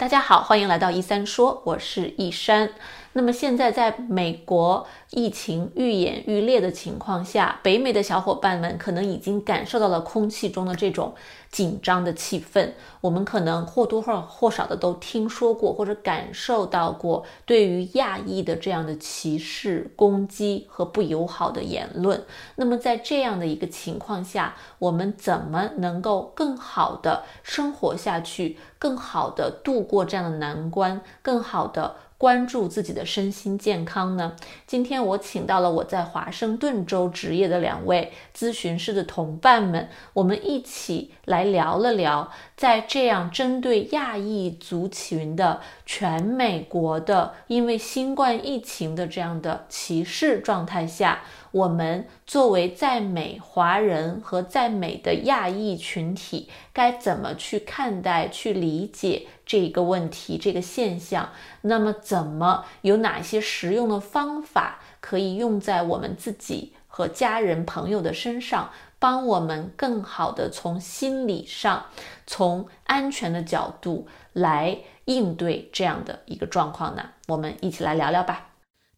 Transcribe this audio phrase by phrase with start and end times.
[0.00, 2.70] 大家好，欢迎来到一三说，我是一山。
[3.12, 11.12] 那么现在在美国疫情愈演愈烈的情况下，北美的小伙伴们可能已经感受到了空气中的这种
[11.50, 12.70] 紧张的气氛。
[13.00, 22.24] 我们可能或多或少的都听说过或者感受到过对于亚裔的这样的歧视、攻击和不友好的言论。
[22.54, 31.96] 那么在这样的一个情况下，我们怎么能够更好的生活下去，更好的度过这样的难关，更好的？
[32.20, 34.36] 关注自己的身心健康呢？
[34.66, 51.22] 今天我请到了我在华盛顿州执业的两位咨询师的同伴们，我们一起来聊了聊，在这样针对亚裔族群的全美国的因为新冠疫情的这样的歧视状态下。
[51.52, 61.30] 我们作为在美华人和在美的亚裔群体，该怎么去看待、去理解这一个问题、这个现象？
[61.62, 68.70] 那么，怎么有哪些实用的方法可以用在我们自己和家人、朋友的身上，
[69.00, 71.86] 帮我们更好的从心理上、
[72.28, 77.10] 从安全的角度来应对这样的一个状况呢？
[77.26, 78.50] 我们一起来聊聊吧。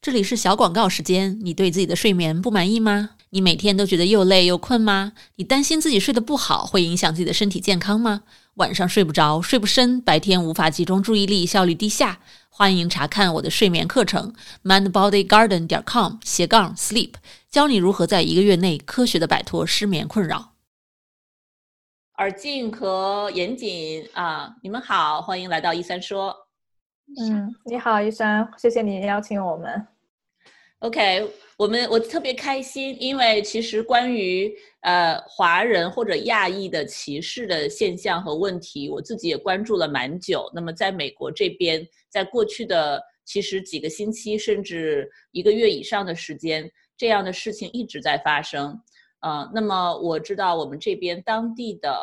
[0.03, 1.41] 这里是小广告时间。
[1.41, 3.13] 你对自己的睡眠不满意吗？
[3.31, 5.15] 你每天都觉得又累又困吗？
[5.37, 8.25] 你担心自己睡得不好会影响自己的身体健康吗？
[8.57, 12.19] 晚上睡不着，睡不深，白天无法集中注意力，效率低下？
[12.51, 17.15] 欢迎查看我的睡眠课程，mindbodygarden 点 com 斜杠 sleep，
[17.51, 20.53] 教你如何在一个月内科学的摆脱失眠困扰。
[22.19, 26.37] 耳静和严谨啊，你们好，欢迎来到一三说。
[27.19, 29.87] 嗯，你好，医生，谢谢你邀请我们。
[30.83, 31.25] OK，
[31.57, 40.51] 我们我特别开心，因为其实关于呃华人或者亚裔的歧视的现象和问题，我自己也关注了蛮久。
[40.53, 48.77] 那么在美国这边，在过去的其实几个星期甚至一个月以上的时间，这样的事情一直在发生。
[49.21, 51.97] 呃，那么我知道我们这边当地的。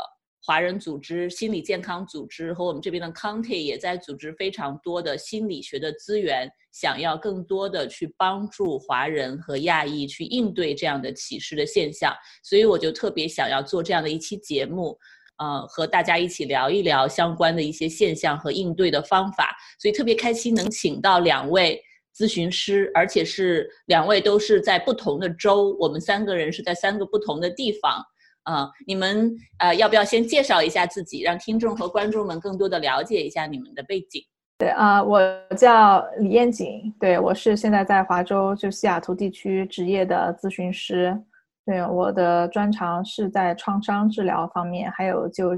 [0.50, 12.12] 华人组织、心理健康组织和我们这边的 County 也在组织非常多的心理学的资源，想要更多的去帮助华人和亚裔去应对这样的歧视的现象。
[12.44, 14.98] 所以我就特别想要做这样的一期节目，
[15.38, 19.56] 呃，和大家一起聊一聊相关的一些现象和应对的方法。
[19.80, 21.80] 所以特别开心能请到两位
[22.18, 28.04] 咨询师，而且是两位都是在不同的州，我们三个人是在三个不同的地方。
[28.50, 34.26] 啊，你们呃，要不要先介绍一下自己，让听众和观众们更多的了解一下你们的背景？
[34.58, 35.22] 对啊，我
[35.56, 41.16] 叫李艳锦，对我是现在在华州就西雅图地区职业的咨询师，
[41.64, 45.52] 对我的专长是在创伤治疗方面，还有就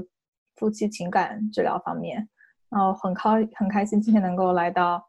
[0.56, 2.28] 夫妻情感治疗方面。
[2.68, 5.02] 然后很开很开心今天能够来到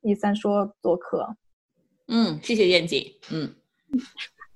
[0.00, 1.36] 一三说做客。
[2.08, 3.04] 嗯，谢谢艳锦。
[3.30, 3.54] 嗯。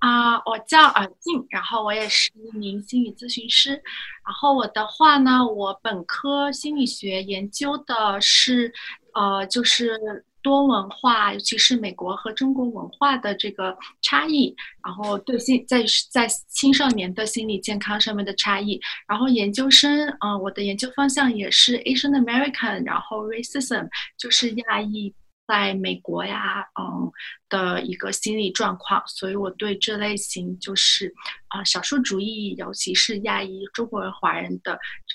[0.03, 3.71] 啊，我叫尔静，然后我也是一名心理咨询师。
[3.71, 8.73] 然后我的话呢，我本科心理学研究的是，
[9.15, 9.97] 呃，就是
[10.43, 14.53] 多文化，尤其是美国和中国文化的这个差异，
[14.85, 18.81] 然后对心在在青少年的心理健康上面的差异。
[19.07, 25.15] 然后研究生，嗯，我的研究方向也是 Asian American，然后 Racism，就是亚裔。
[25.53, 27.13] 在美国呀，嗯
[27.51, 31.13] 的一个心理状况，所以我对这类型就是
[31.49, 34.73] 啊少数主义，尤其是亚裔、中国人、华人的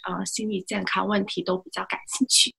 [0.08, 2.53] 呃心理健康问题都比较感兴趣。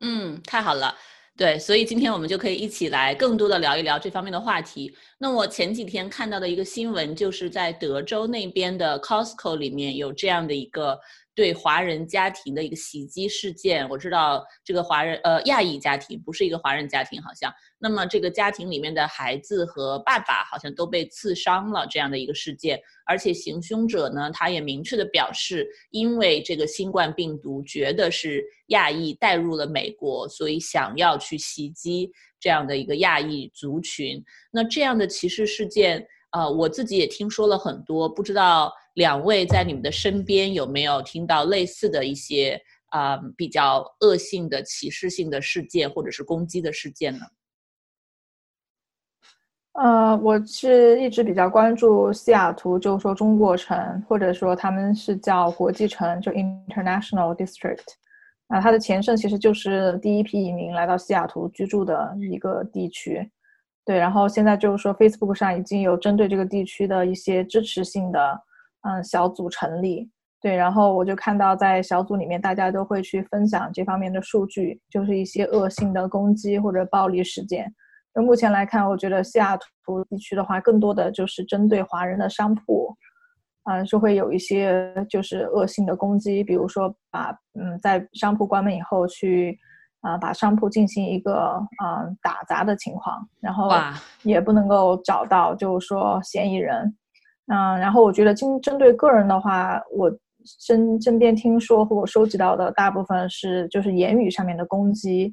[0.00, 0.94] 嗯，太好了，
[1.34, 4.94] 对，所以今天我们就可以一起来更多的聊一聊这方面的话题。
[5.16, 11.00] 那我前几天看到的一个新闻，就是在德州那边的 Costco 里面有这样的一个。
[11.34, 17.52] 对华人家庭的一个袭击事件，我知道这个华人呃亚裔家庭不是一个华人家庭，好像。
[17.78, 34.22] 那么这个家庭里面的孩子和爸爸好像都被刺伤了这样的一个事件，而且行凶者呢，他也明确的表示，因为这个新冠病毒觉得是亚裔带入了美国，所以想要去袭击这样的一个亚裔族群。
[34.52, 38.72] 那这样的歧视事件，呃，我自己也听说了很多，不知道。
[38.94, 42.60] 两位在你们的身边有没有听到类似的一些
[42.90, 47.24] 啊比较恶性的歧视性的事件或者是攻击的事件呢？
[49.72, 57.86] 呃，我是一直比较关注西雅图，就是说中国城，或者说他们是叫国际城，就 International District。
[58.48, 63.26] 啊，它的前身其实就是第一批移民来到西雅图居住的一个地区。
[63.86, 68.38] 对，然后现在就是说 Facebook 上已经有针对这个地区的一些支持性的。
[68.82, 77.72] 嗯，小组成立，对，然后我就看到在小组里面大家都会去分享这方面的数据，就是一些恶性的攻击或者暴力事件。
[78.14, 82.94] 那目前来看，我觉得西雅图地区的话，更多的就是针对华人的商铺，
[83.62, 89.56] 啊，就会有一些就是恶性的攻击，比如说把嗯在商铺关门以后去
[90.00, 93.70] 啊把商铺进行一个嗯打砸的情况，然后
[94.24, 96.94] 也不能够找到就是说嫌疑人，
[97.46, 100.10] 嗯，然后我觉得针针对个人的话，我。
[100.58, 105.32] 身身边听说和我收集到的大部分是就是言语上面的攻击，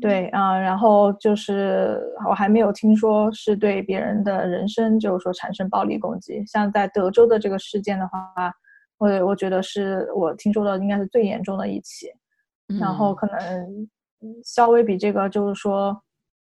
[0.00, 6.42] 对啊，然后就是我还没有听说是对别人的人身就是说产生暴力攻击。
[6.46, 8.50] 像在德州的这个事件的话，
[8.96, 12.06] 我我觉得是我听说的应该是最严重的一起，
[12.80, 13.36] 然后可能
[14.42, 15.94] 稍微比这个就是说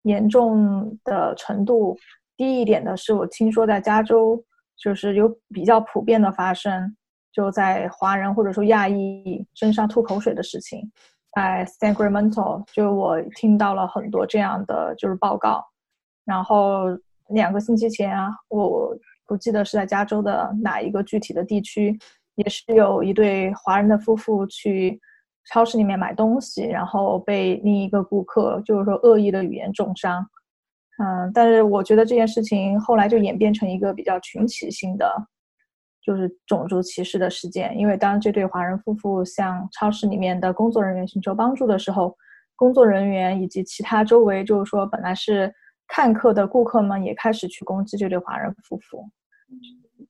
[0.02, 1.96] 严重的程度
[2.36, 4.44] 低一点的是我听说在加州
[4.80, 6.96] 就是有比较普遍的发生。
[7.32, 10.92] 就在华人或者说亚裔身上吐口水的事情，
[11.36, 15.64] 在 Sacramento 就我听到了很多这样的就是报告，
[16.26, 16.86] 然后
[17.30, 18.98] 两个星期前啊，我
[19.28, 21.98] 不记得是在加州的哪一个具体的地区，
[22.34, 25.00] 也是有一对华人的夫妇去
[25.46, 30.28] 超市里面买东西，然后被另一个顾客就是说恶意的语言重伤，
[31.00, 35.12] 嗯，但是我觉得这件事情后来就演变成一个比较群体性的。
[36.02, 42.18] 就是种族歧视的事件，因为当这对华人夫妇向超市里面的工作人员寻求帮助的时候，
[42.56, 45.54] 工作人员以及其他周围就是说本来是
[45.88, 49.08] 看客的顾客们也开始去攻击这对华人夫妇。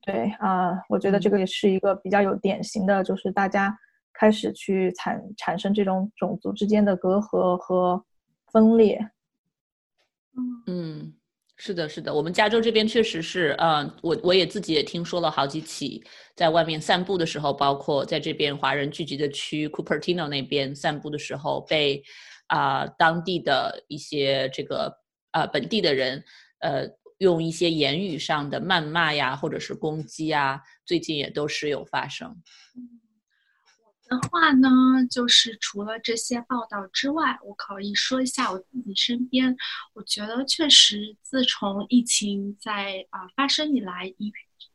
[0.00, 3.76] 对啊，我觉得这个也是一个比较有典型的，就是大家
[4.14, 8.02] 开始去产产生这种种族之间的隔阂和
[8.50, 8.98] 分裂。
[10.66, 11.14] 嗯。
[11.62, 16.02] 是的，是的，我们加州这边确实是，嗯，我我也自己也听说了好几起，
[16.34, 22.02] 在外面散步的时候，包括在这边华人聚集的区 Cupertino 那边散步的时候，被
[22.46, 24.90] 啊当地的一些这个
[25.32, 26.24] 啊本地的人，
[26.60, 26.88] 呃，
[27.18, 32.34] 用一些言语上的谩骂呀，或者是攻击啊，最近也都时有发生。
[34.10, 34.68] 的话呢，
[35.08, 39.56] 就是除了这些报道之外，我可以说一下我自己身边。
[39.94, 44.32] 我觉得确实，自从疫情在啊发生以来，一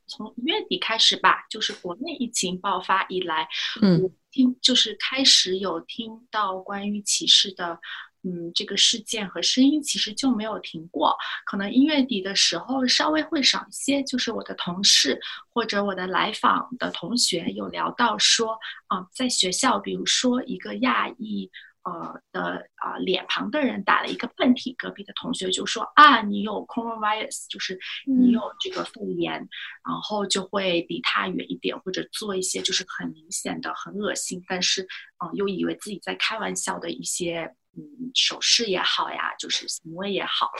[0.07, 3.45] 从一月底开始吧，就是国内疫情爆发以来，
[3.81, 7.79] 嗯，听就是开始有听到关于歧视的。
[8.27, 11.15] 嗯，这个事件和声音其实就没有停过。
[11.45, 15.19] 可能一月底的时候稍微会少一些，就是我的同事
[15.53, 18.57] 或者我的来访的同学有聊到说，
[18.87, 21.51] 啊，在学校，比如说一个亚裔
[21.83, 34.81] 呃的啊脸庞的人打了一个喷嚏，隔壁的同学就说啊，你有 coronavirus，就是你有这个肺炎，然后就会离他远一点，或者做一些就是很明显的很恶心，但是
[35.23, 37.53] 嗯又以为自己在开玩笑的一些。
[37.75, 40.51] 嗯，手势也好呀，就是行为也好，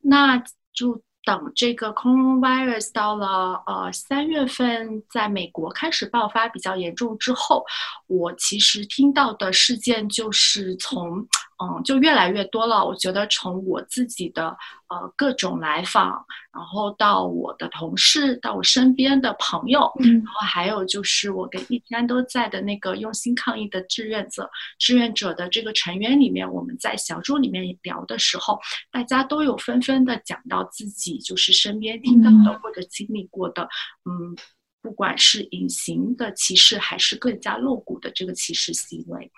[0.00, 0.38] 那
[0.72, 7.64] 就等这个 coronavirus 到了呃三月份，在美国开始爆发比较严重之后，
[8.06, 11.26] 我其实听到的事件就是从。
[11.62, 12.84] 嗯，就越来越多了。
[12.84, 14.56] 我觉得从我自己的
[14.88, 28.58] 呃各种来访，然后到我的同事，到我身边的朋友，嗯，然后还有就是我跟一天都在的那个用心抗疫的志愿者，志愿者的这个成员里面，我们在小组里面聊的时候，
[28.90, 33.62] 大家都有纷纷的讲到自己就是身边听到的或者经历过的，
[34.04, 34.36] 嗯。
[34.82, 39.30] 不管是隐形的歧视，还是更加露骨的这个歧视行为，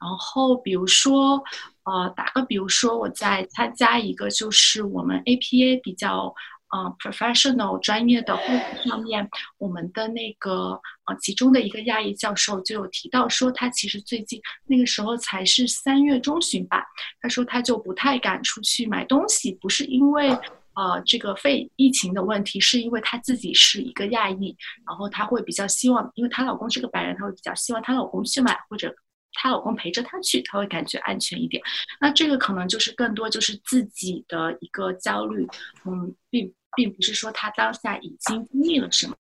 [0.00, 1.42] 然后比如说，
[1.82, 6.32] 呃，打个比如说，我在参加一个就是我们 APA 比较
[6.70, 9.28] 呃 professional 专业的会议上面，
[9.58, 16.86] 我们的那个呃其中的一个亚裔教授就有提到说，他其实最近那个时候才是三月中旬吧，
[17.20, 20.30] 他说他就不太敢出去买东西，不是因为。
[20.74, 28.94] 呃，这个肺疫情的问题是因为她自己是一个亚裔，然后她会比较希望，因为她老公是个白人，她会比较希望她老公去买，或者
[29.32, 31.62] 她老公陪着她去，她会感觉安全一点。
[32.00, 35.46] 那这个可能就是更多就是自己的一个焦虑，
[35.84, 39.16] 嗯，并并不是说她当下已经经历了什么。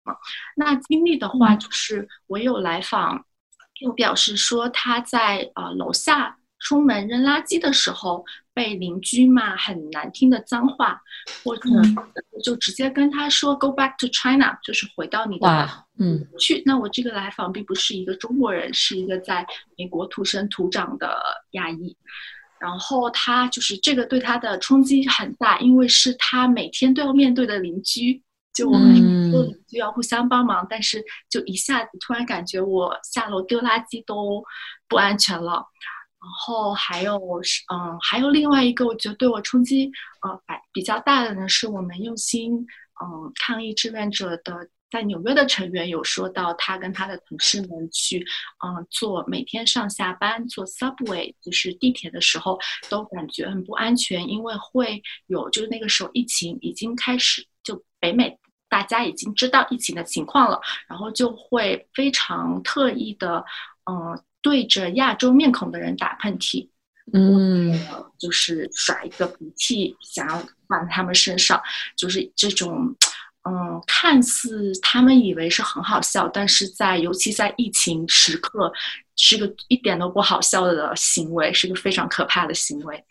[0.56, 3.24] 那经历的话，就是我有来访，
[3.80, 6.36] 又表示说她在呃楼下。
[6.60, 8.24] 出门扔垃圾的时候
[8.54, 11.00] 被邻居骂很难听的脏话，
[11.42, 11.68] 或者
[12.44, 16.62] 就直接跟他说 “Go back to China”，就是回到你的嗯去。
[16.64, 21.20] 那我这个来访并不是一个中国人，是一个在美国土生土长的
[21.52, 21.96] 亚裔。
[22.60, 28.22] 然后他就是这个对他的冲击很大，因为是他每天都要面对的邻居。
[28.52, 34.44] 就我们做邻居要互相帮忙，但是就一下子突然感觉我下楼丢垃圾都
[34.88, 35.64] 不安全了。
[36.20, 39.90] 然后还有是嗯，还有另外一个我觉得对我冲击
[40.22, 40.40] 呃
[40.72, 42.54] 比较大的呢，是我们用心
[43.02, 44.68] 嗯抗疫志愿者的。
[44.90, 48.26] 在纽约的成员有说到，他跟他的同事们去，
[48.66, 52.58] 嗯，坐每天上下班坐 subway，就是地铁的时候，
[52.88, 58.36] 都感觉很不安全，因为会有，就是那个时候疫情已经开始，就北美
[58.68, 63.44] 大家已经知道疫情的情况了，然后就会非常特意的，
[63.88, 66.68] 嗯，对着亚洲面孔的人打喷嚏，
[67.12, 67.78] 嗯，
[68.18, 71.60] 就是甩一个鼻涕，想要放在他们身上，
[71.96, 72.96] 就是这种。
[73.48, 78.70] 嗯，看似他们以为是很好笑，但是在尤其在疫情时刻，
[79.16, 83.02] 是个一点都不好笑的行为，是个非常可怕的行为。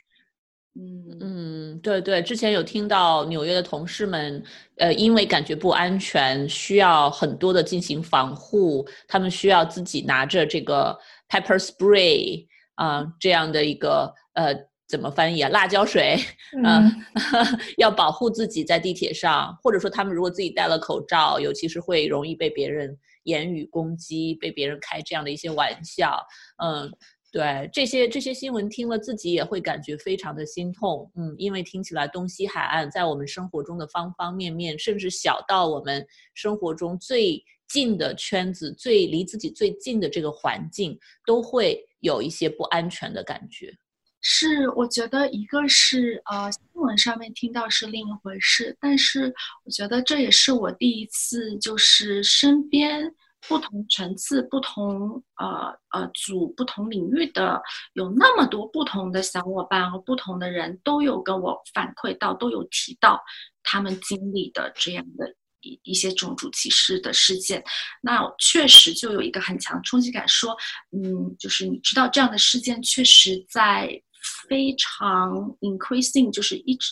[0.80, 4.44] 嗯嗯，对对，之前有听到纽约的同事们，
[4.78, 10.96] 呃，因为感觉不安全，需要很多的进行防护，他们需要自己拿着这个
[11.30, 12.46] pepper spray
[12.76, 14.68] 啊这样的一个呃。
[14.90, 15.50] 怎么翻译啊？
[15.50, 16.18] 辣椒水，
[16.66, 16.92] 嗯，
[17.78, 26.20] 要保护自己在地铁上，或者说他们如果自己戴了口罩，尤其是会容易被别人言语攻击，被别人开这样的一些玩笑，
[26.58, 26.92] 嗯，
[27.32, 43.74] 对，这些这些新闻听了自己也会感觉非常的心痛，嗯，因为听起来东西海岸在我们生活中的方方面面，甚至小到我们生活中最近的圈子，最离自己最近的这个环境，都会有一些不安全的感觉。
[44.22, 49.34] 是，我觉得一个是呃新闻上面听到是另一回事，但是
[49.64, 53.16] 我觉得这也是我第一次，就是身边
[53.48, 57.62] 不同层次、不同呃呃组、不同领域的
[57.94, 63.22] 有那么多不同的小伙伴和不同的人都有跟我反馈到，都有提到
[63.64, 67.64] 他们经历的这样的一一些种族歧视的事件，
[68.02, 70.56] 那确实就有一个很强冲击感，说
[70.92, 74.02] 嗯，就是你知道这样的事件确实在。
[74.50, 76.92] 非常 increasing，就是一直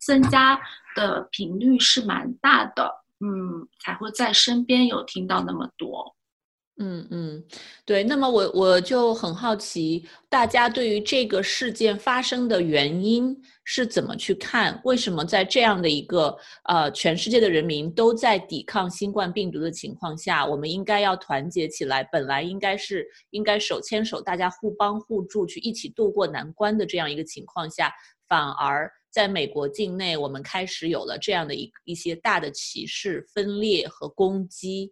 [0.00, 0.58] 增加
[0.96, 2.90] 的频率是蛮大的，
[3.20, 6.16] 嗯，才会在身边有听到那么多。
[6.78, 7.44] 嗯嗯，
[7.84, 8.02] 对。
[8.02, 14.80] 那么我我就很好奇，大家对于这个事件发生的原因是怎么去看？
[14.82, 22.02] 为什么在这样的一个呃全世界的人民都在抵抗新冠病毒的情况下，我们应该要团结起来？
[22.04, 27.92] 本来应该是应该手牵手，大家互帮互助，去一起度过难关的这样一个情况下，
[28.26, 34.90] 反而在美国境内，我们开始有了这样的一一些大的歧视、分裂和攻击。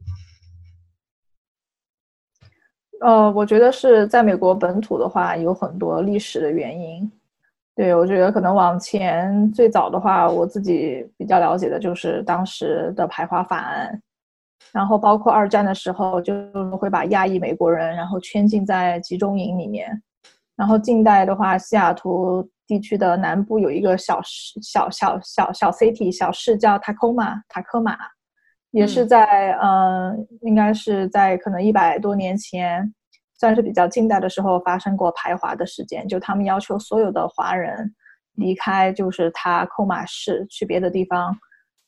[3.00, 7.11] 呃，我觉得是在美国本土的话，有很多历史的原因。
[7.75, 13.99] 对我觉得可能往前最早的话，我自己比较了解的就是当时的排华法案，
[14.71, 16.35] 然后包括二战的时候，就
[16.76, 20.02] 会把亚裔美国人然后圈禁在集中营里面。
[20.54, 27.97] 然后近代的话，西雅图地区的南部有一个小市、小小小小 city 小市叫塔科马，塔科马。
[28.72, 32.94] 也是在嗯，应该是在可能一百多年前，
[33.34, 37.92] 算是比较近代的时候发生过排华的事件，就他们要求所有的华人
[38.34, 41.36] 离开，就是他扣马市去别的地方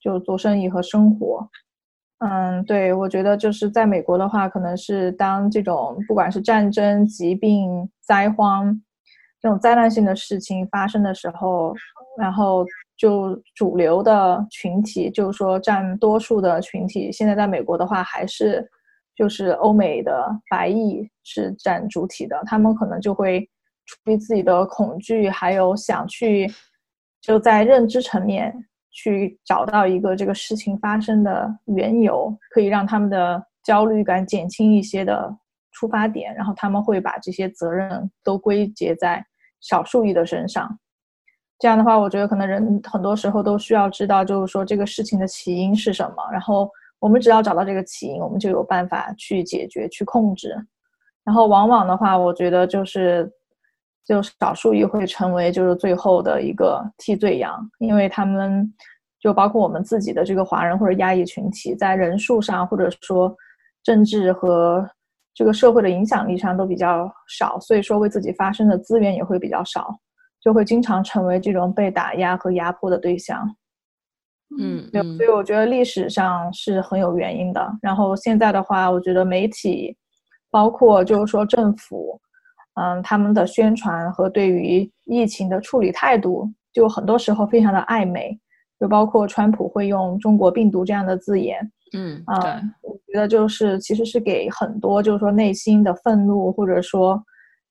[0.00, 1.48] 就做生意和生活。
[2.18, 8.80] 嗯，对，我觉得就是在美国的话，可能是当这种不管是战争、疾病、灾荒
[9.40, 11.74] 这种灾难性的事情发生的时候，
[12.18, 12.66] 然后。
[13.02, 18.64] 就主流的群体，就是说占多数的群体，现在在美国的话，还是
[19.16, 22.40] 就是欧美的白裔是占主体的。
[22.46, 23.40] 他们可能就会
[23.86, 26.48] 出于自己的恐惧，还有想去
[27.20, 28.54] 就在认知层面
[28.92, 35.28] 去找到一个这个事情发生的缘由，可以让他们的焦虑感减轻一些的
[35.72, 36.32] 出发点。
[36.36, 39.26] 然后他们会把这些责任都归结在
[39.60, 40.78] 少数裔的身上。
[41.62, 46.16] 这样的话，我觉得可能人很多时候都需要知道，就是说这个事情的起因是什么。
[46.32, 50.56] 然后我们只要找到这个起因，我们就有办法去解决、去控制。
[51.22, 53.32] 然后往往的话，我觉得就是，
[54.04, 58.68] 就少数裔会成为就是最后的一个替罪羊，因为他们
[59.20, 63.32] 就包括我们自己的这个华人或者亚裔群体，在人数上或者说
[63.84, 64.84] 政治和
[65.32, 69.96] 这个社会的影响力上都比较少，所以说为自己发声的资源也会比较少。
[70.42, 73.54] 就会经常成为这种被打压和压迫的对象，
[74.58, 77.66] 嗯，对，所以我觉得历史上是很有原因的。
[77.80, 79.96] 然后现在的话，我觉得媒体，
[80.50, 82.20] 包括就是说政府，
[82.74, 88.38] 嗯，他们的宣传和对于疫情的处理态度，就很多时候非常的暧昧。
[88.80, 91.60] 就包括川普会用“中国病毒”这样的字眼。
[91.96, 97.22] 嗯啊，我觉得就是其实是给很多就是说内心的愤怒或者说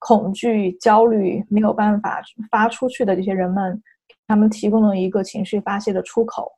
[0.01, 3.81] 恐惧、焦虑没有办法发出去的这些人们，
[4.27, 6.51] 他们提供了一个情绪发泄的出口。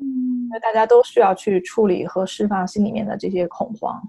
[0.00, 0.04] 嗯，
[0.44, 4.02] 因为大家都需要去处理和释放心里面的这些恐慌。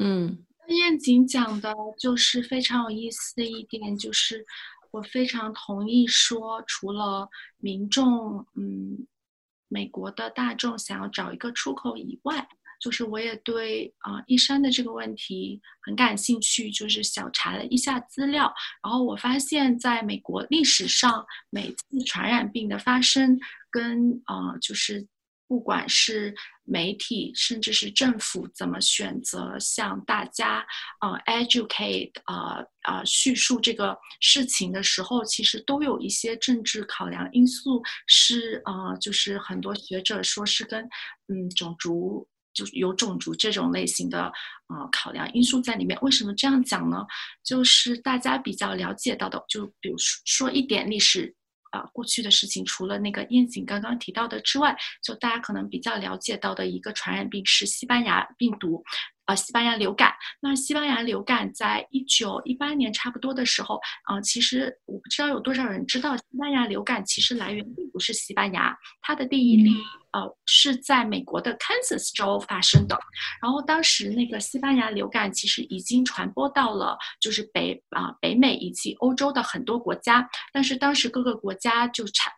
[0.00, 4.44] 嗯，燕景讲的就是非常有意思的一点，就是
[4.90, 7.28] 我非常同意说，除了
[7.58, 9.06] 民众，嗯。
[9.68, 12.46] 美国的大众想要找一个出口以外，
[12.80, 18.52] 就是我也对啊一山的这个问题很感兴趣，就是小查了一下资料，
[18.82, 23.38] 然后我发现在美国历史上，每次传染病的发生
[23.70, 25.06] 跟啊就是。
[25.48, 30.66] 不管是媒体，甚至是政府怎么选择向大家
[31.00, 40.82] 呃 educate 呃呃叙述这个事情的时候，其实都有一些政治考量因素，是呃就是很多学者说是跟
[41.28, 44.32] 嗯种族就是有种族这种类型的
[44.66, 45.96] 呃考量因素在里面。
[46.00, 47.06] 为什么这样讲呢？
[47.44, 51.32] 就是大家比较了解到的，就比如说说一点历史。
[51.72, 58.82] 啊，过去的事情除了那个燕景刚刚提到的之外，就大家可能比较了解到的一个传染病是西班牙病毒。
[59.26, 60.12] 呃，西班牙流感。
[60.40, 69.70] 那西班牙流感在一九一八年差不多的时候，啊，其实我不知道有多少人知道，西班牙流感其实来源并不是西班牙，它的第一例
[70.12, 72.98] 呃是在美国的 Kansas 州发生的。
[73.42, 82.32] 然后当时那个西班牙流感其实已经传播到了就是北啊北美以及欧洲的很多国家，但是当时各个国家就产。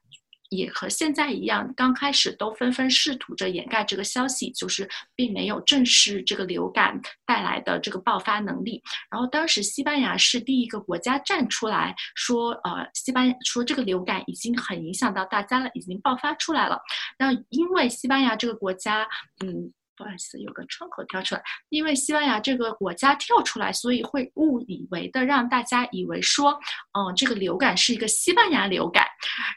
[0.50, 8.82] 也和现在一样，刚开始都纷纷试图着掩盖这个消息，就是并没有正视这个流感带来的这个爆发能力。
[9.10, 16.78] 然后当时西班牙是第一个国家站出来说，呃，西班牙说这个流感已经很影响到大家了，已经爆发出来了。
[17.18, 19.06] 那因为西班牙这个国家，
[19.44, 19.72] 嗯。
[19.98, 21.42] 不好意思，有个窗口跳出来。
[21.70, 26.52] 因为西班牙这个国家跳出来，所以会误以为的让大家以为说，
[26.96, 29.04] 嗯，这个流感是一个西班牙流感。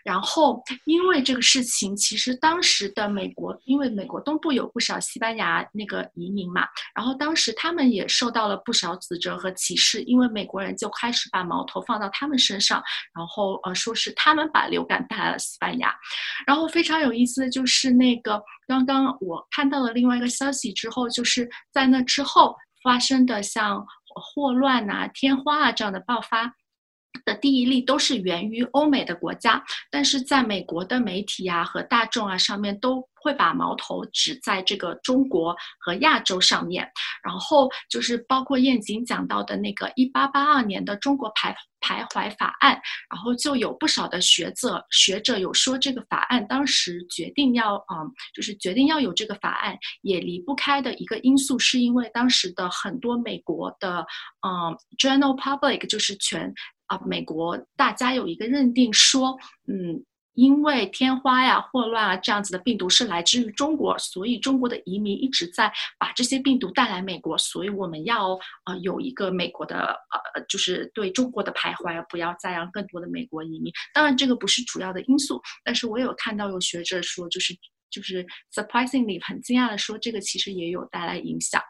[0.03, 12.81] 然后因为这个事情，其实当时的美国，因为美国东部有不少西班牙那个移民嘛，然后当时他们也受到了不少指责和歧视，因为美国人就开始把矛头放到他们身上，
[13.13, 15.93] 然后呃说是他们把流感带来了西班牙。
[16.47, 18.41] 然后非常有意思的就是那个。
[18.67, 26.53] 刚刚我看到了另外一个消息之后，就是在那之后发生的像霍乱啊、天花啊这样的爆发
[27.25, 33.07] 的第一例，都是源于欧美的国家，但是在美国的媒体啊和大众啊上面都。
[33.23, 36.89] 会把矛头指在这个中国和亚洲上面，
[37.23, 54.05] 然后就是包括燕景讲到的那个一八八二年的中国排徘徊法案，然后就有不少的学者学者有说这个法案当时决定要嗯，就是决定要有这个法案，也离不开的一个因素，是因为当时的很多美国的
[54.47, 56.53] 嗯 general public 就是全
[56.87, 60.05] 啊美国大家有一个认定说嗯。
[60.33, 68.33] 因为天花呀、霍乱啊这样子的病毒是来自于中国，所以中国的移民一直在把这些病毒带来美国，所以我们要
[68.65, 69.95] 呃有一个美国的
[70.35, 73.71] 呃就是对中国的徘徊，不要再让更多的美国移民。
[73.93, 77.53] 当然这个不是主要的因素，但是我有看到有学者说，就是
[77.89, 81.61] 就是 surprisingly 很惊讶的说，这个其实也有带来影响，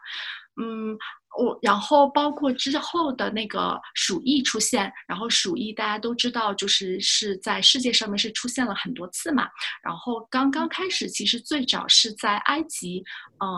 [0.62, 0.96] 嗯。
[1.38, 9.48] 我然后包括之后的那个鼠疫出现，然后鼠疫大家都知道，就是是在世界上面是出现了很多次嘛。
[9.82, 13.02] 然后刚刚开始，其实最早是在埃及，
[13.38, 13.48] 呃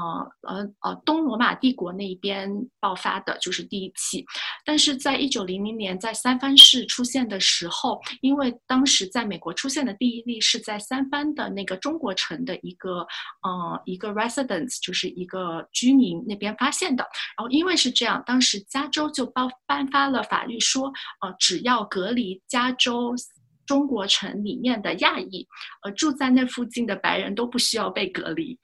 [0.43, 4.25] 呃呃东罗马帝国那一边爆发的，就是第一起。
[4.65, 13.07] 但是在一九零零年在三藩市出现的时候，因为当时在美国出现的第一例是在三藩的那个中国城的一个
[13.43, 17.05] 呃一个 residence，就是一个居民那边发现的，
[17.37, 23.15] 然后因因为是这样，当时加州就颁颁发了法律，说，呃，只要隔离加州
[23.65, 25.49] 中国城里面的亚裔，
[25.83, 28.59] 呃，住在那附近的白人都不需要被隔离。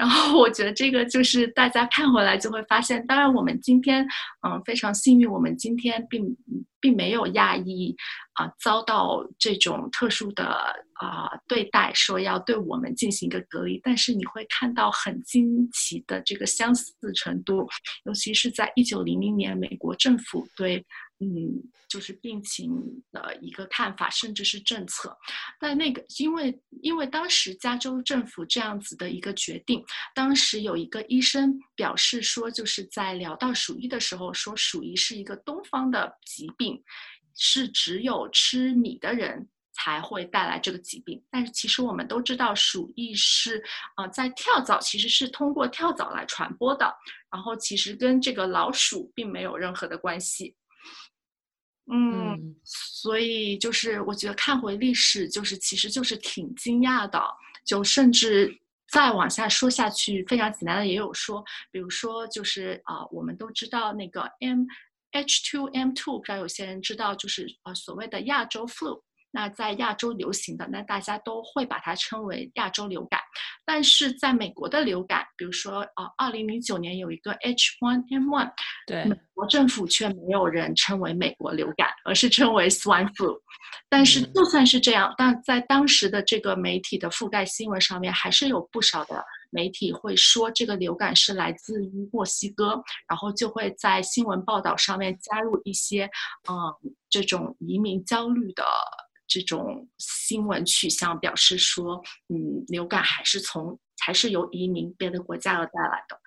[0.00, 4.02] 然后我觉得这个就是大家看回来就会发现，当然我们今天，
[4.48, 6.34] 嗯，非常幸运，我们今天并
[6.80, 7.94] 并没有亚裔
[8.32, 10.46] 啊遭到这种特殊的
[10.94, 13.78] 啊对待，说要对我们进行一个隔离。
[13.82, 17.68] 但是你会看到很惊奇的这个相似程度，
[18.06, 20.82] 尤其是在一九零零年，美国政府对。
[21.20, 25.16] 嗯，就是病情的一个看法，甚至是政策。
[25.58, 36.82] 但那个，因为因为当时加州政府这样子的一个决定，当时有一个医生表示说，就是在聊到鼠疫的时候，说鼠疫是一个东方的疾病，
[37.36, 39.48] 是只有吃米的人。
[39.72, 41.22] 才会带来这个疾病。
[41.30, 43.62] 但是其实我们都知道，鼠疫是
[43.96, 46.92] 呃在跳蚤其实是通过跳蚤来传播的，
[47.32, 50.54] 然后其实跟这个老鼠并没有任何的关系。
[51.92, 57.20] 嗯，所以就是我觉得看回历史，就是其实就是挺惊讶的，
[57.64, 58.56] 就甚至
[58.88, 64.64] 再往下说下去，非常简单的也有说，比如说就是啊，我们都知道那个 M
[65.12, 69.02] H two M two，不知道有些人知道，就是呃所谓的亚洲 flu。
[69.32, 73.20] 那在亚洲流行的，那大家都会把它称为亚洲流感。
[73.64, 78.50] 但是在美国的流感，比如说啊，二零零九年有一个 H1N1，
[78.86, 83.38] 对，美国政府却没有人称为美国流感，而是称为 Swine Flu。
[83.88, 96.04] 但是就算是这样，但在当时的这个媒体的覆盖新闻上面，还是有不少的媒体会说这个流感是来自于墨西哥，然后就会在新闻报道上面加入一些
[96.48, 98.64] 嗯这种移民焦虑的。
[99.30, 106.18] 这种新闻取向表示说，嗯，流感还是从还是由移民别的国家而带来的。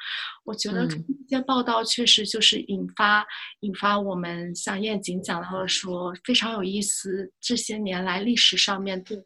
[0.46, 0.96] 我觉得这
[1.28, 3.26] 些报道确实就是引发
[3.60, 7.30] 引发我们像燕景讲到的说非常有意思。
[7.42, 9.22] 这些年来历史上面对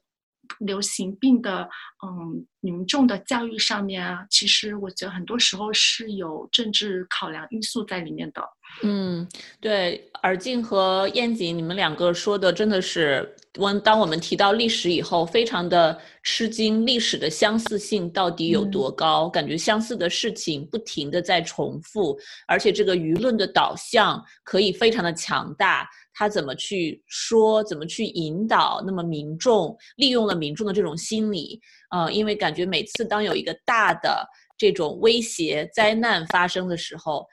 [0.60, 1.70] 流行病的
[2.06, 8.42] 嗯民众的教育上面啊，其实我觉得很多时候是有政治考量因素在里面的。
[8.84, 9.28] 嗯，
[9.60, 13.36] 对，尔静和燕景，你们两个说的真的是。
[13.58, 19.28] 我当我们提到历史以后，非常的吃惊，历史的相似性到底有多高？
[19.28, 22.16] 感觉相似的事情不停的在重复，
[22.48, 25.90] 而且这个舆论的导向可以非常的强大。
[26.14, 28.84] 他怎么去说，怎么去引导？
[28.86, 37.28] 那么民众利用了民众的这种心理，呃，因为感觉每次当有一个大的这种威胁灾难发生的时候，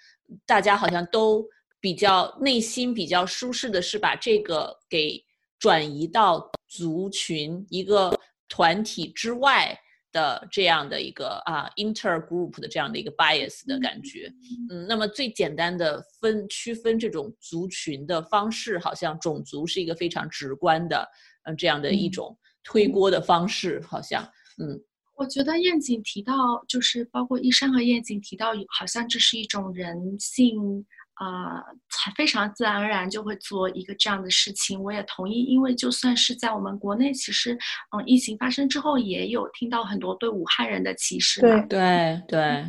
[0.46, 1.44] 大家好像都
[1.80, 5.24] 比较内心比较舒适的是把这个给。
[5.60, 8.14] 转移到族群一个
[8.50, 9.74] 团体之外
[10.12, 14.30] 的这样的一个啊 intergroup 的这样的一个 bias 的感觉，
[14.68, 21.08] 嗯，那么最简单的分区分这种族群的方式，好像种族是一个非常直观的，
[21.44, 24.22] 嗯，这样的一种推锅的方式，好像，
[24.58, 24.80] 嗯，
[25.16, 30.86] 我觉得燕景提到，就是包括医生和燕景提到，好像这是一种人性。
[31.16, 34.82] 啊，才非常自然而然就会做一个这样的事情。
[34.82, 37.56] 我也同意，因为就算是在我们国内，其实，
[37.96, 41.40] 嗯，疫情发生之后，也有听到很多对武汉人的歧视。
[41.40, 42.64] 对对对，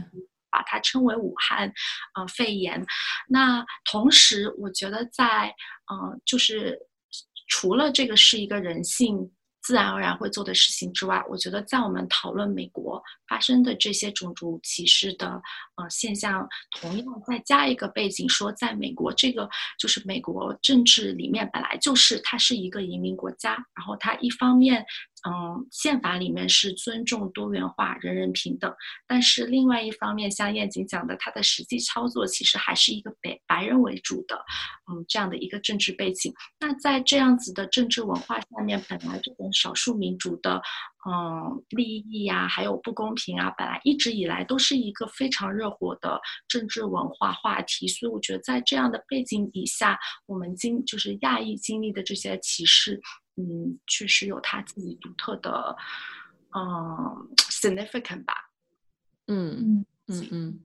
[0.52, 1.74] 把它称为武汉，
[2.14, 2.86] 呃，肺炎。
[3.28, 5.48] 那同时，我觉得在，
[5.92, 6.78] 嗯，就是
[7.48, 9.32] 除了这个是一个人性。
[9.66, 15.42] 自然而然会做的事情之外，我觉得在我们讨论美国发生的这些种族歧视的
[15.76, 16.48] 呃现象，
[16.80, 19.50] 同样再加一个背景，说在美国这个
[19.80, 24.86] 就是美国政治里面本来就是它是一个移民国家，然后它一方面。
[25.28, 28.72] 嗯，宪法里面是尊重多元化、人人平等，
[29.08, 34.36] 但是另外一方面，像燕景讲的，它的实际操作其实还是一个白白人为主的，
[34.92, 36.32] 嗯，这样的一个政治背景。
[36.60, 40.62] 那在这样子的政治文化下面，本来这种少数民族的，
[41.10, 47.88] 嗯，利益呀，还有不公平啊，本来一直以来都是一个非常热火的政治文化话题。
[47.88, 53.02] 所以我觉得，在这样的背景底下，我们经就是亚裔经历的这些歧视。
[53.38, 55.76] 嗯，确实有他自己独特的，
[56.56, 58.34] 嗯，significant 吧。
[59.28, 60.60] 嗯嗯嗯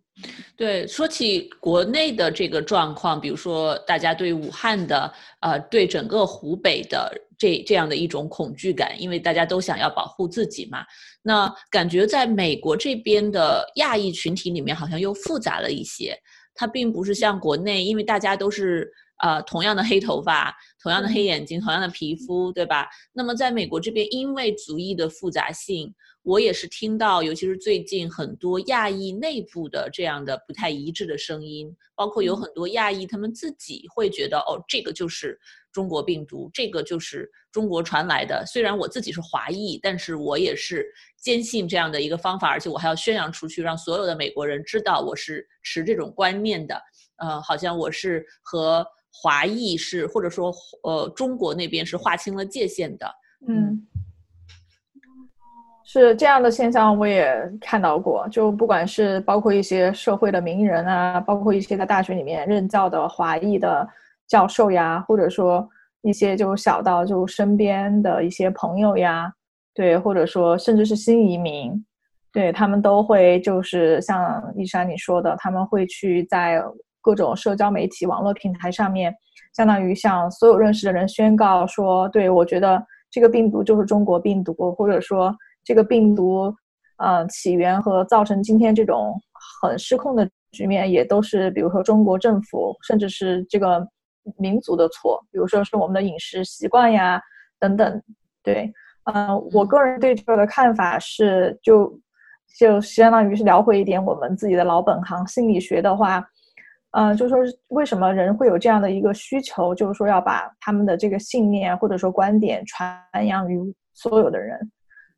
[0.54, 10.84] 对，说起国内的这个状况，比如说大家对武汉的，呃，对整个湖北的这这样的一种恐惧感，因为大家都想要保护自己嘛。
[11.22, 16.16] 那感觉在美国这边的亚裔群体里面，好像又复杂了一些。
[16.54, 18.92] 它并不是像国内，因为大家都是。
[19.22, 22.88] 呃，同样的黑头发，同样的黑眼睛，同样的皮肤，对吧？
[23.12, 35.38] 那么在美国这边，因为族裔的复杂性，我也是听到，尤其是最近很多亚裔内部的这样的不太一致的声音，包括有很多亚裔他们自己会觉得，哦，这个就是
[35.70, 38.42] 中国病毒，这个就是中国传来的。
[38.46, 40.86] 虽然我自己是华裔，但是我也是
[41.18, 46.80] 坚信这样的一个方法，而且我还要宣扬出去，让所有的美国人知道我是持这种观念的。
[47.16, 48.86] 呃，好像我是和。
[49.12, 50.52] 华裔是，或者说，
[50.84, 53.06] 呃，中国那边是划清了界限的。
[53.48, 53.86] 嗯，
[55.84, 58.26] 是这样的现象，我也看到过。
[58.28, 63.86] 就不管是包括一些社会的名人啊，包括一些在大学里面任教的华裔的
[64.28, 65.68] 教授呀，或者说
[66.02, 69.32] 一些就小到就身边的一些朋友呀，
[69.74, 71.84] 对，或者说甚至是新移民，
[72.32, 76.62] 对他们都会就是像丽莎你说的，他们会去在。
[77.00, 79.14] 各种社交媒体、网络平台上面，
[79.56, 85.34] 相当于向所有认识的人宣告说：“对我觉得这个病毒就是中国病毒，或者说
[85.64, 86.54] 这个病毒，
[86.98, 89.20] 呃，起源和造成今天这种
[89.62, 93.86] 很失控的局面，也都是比如说中国政府，甚至是这个
[94.36, 97.20] 民族的错，比如说是我们的饮食习惯呀
[97.58, 98.02] 等等。
[98.42, 98.72] 对，
[99.04, 101.98] 嗯，我个人对这个的看法是，就
[102.58, 106.22] 就相当于是聊回一点我们自己的老本行，心理学的话。
[106.92, 113.58] 嗯，就说为什么人会有这样的一个需求，就是说要把他们的这个信念或者说观点传扬于
[113.94, 114.58] 所有的人，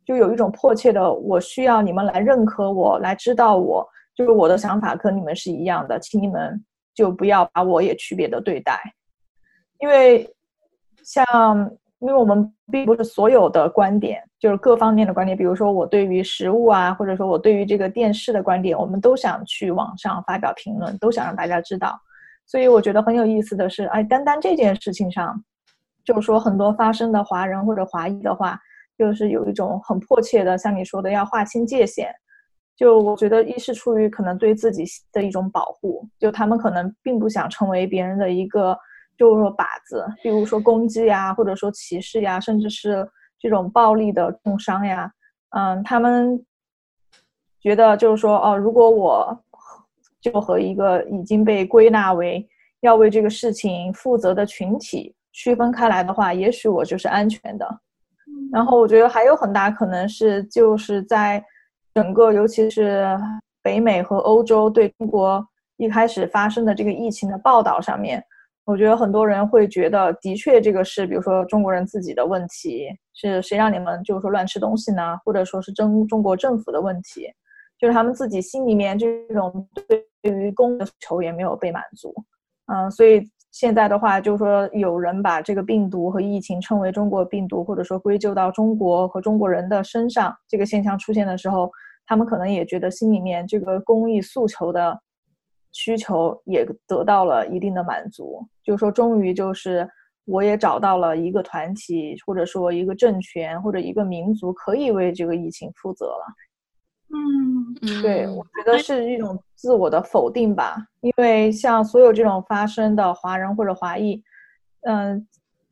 [0.04, 6.62] 就有一种迫切的，我需要你们来认可我，来知道我，就是我的想法跟你们是一样的，请你们
[6.94, 8.80] 就不要把我也区别的对待，
[9.78, 10.28] 因为
[11.04, 11.70] 像。
[12.02, 21.96] 因为我们并不是所有的观点，就是各方面的观点，比如说我对于食物啊，或者说我对于这个电视的观点，我们都想去网上发表评论，都想让大家知道。
[22.44, 25.40] 所以我觉得很有意思的是，哎，单单这件事情上，
[26.04, 28.58] 就是说很多发生的华人或者华裔的话，
[28.98, 32.12] 就是有一种很迫切的，像你说的要划清界限。
[32.76, 38.76] 就我觉得，一是出于可能对自己的一种保护，就他们可能并不想成为别人的一个。
[39.22, 43.08] 就是说靶子，比如说攻击呀，或者说歧视呀，甚至是
[43.38, 45.08] 这种暴力的重伤呀，
[45.50, 46.44] 嗯，他们
[47.60, 49.44] 觉得就是说，哦，如果我
[50.20, 52.44] 就和一个已经被归纳为
[52.80, 57.80] 要为这个事情负责的群体区分开来的话，也许我就是安全的。
[58.52, 61.40] 然后我觉得还有很大可能是，就是在
[61.94, 63.16] 整个尤其是
[63.62, 68.20] 北美和欧洲对中国一开始发生的这个疫情的报道上面。
[68.64, 75.18] 我觉得很多人会觉得，的确这个是，比如说中国人自己的问题，是谁让你们就是说乱吃东西呢？
[75.24, 77.26] 或者说是中中国政府的问题，
[77.76, 82.14] 就是他们自己心里面这种对于公的求也没有被满足，
[82.72, 83.20] 嗯，所以
[83.50, 91.68] 现在的话，就是说有人把这个病毒和疫情称为中国病毒，或者说归咎到中国和中国人的身上，这个现象出现的时候，
[92.06, 94.96] 他们可能也觉得心里面这个公益诉求的。
[95.72, 99.88] 需求也得到了一定的满足，就是说，终于就是
[100.26, 106.26] 我也找到了一个团体，或者说一个政权或者一个民族可以为这个疫情负责了。
[107.14, 110.76] 嗯，对，我觉得是一种自我的否定吧。
[111.00, 114.22] 因为像所有这种发生的华人或者华裔，
[114.82, 115.26] 嗯，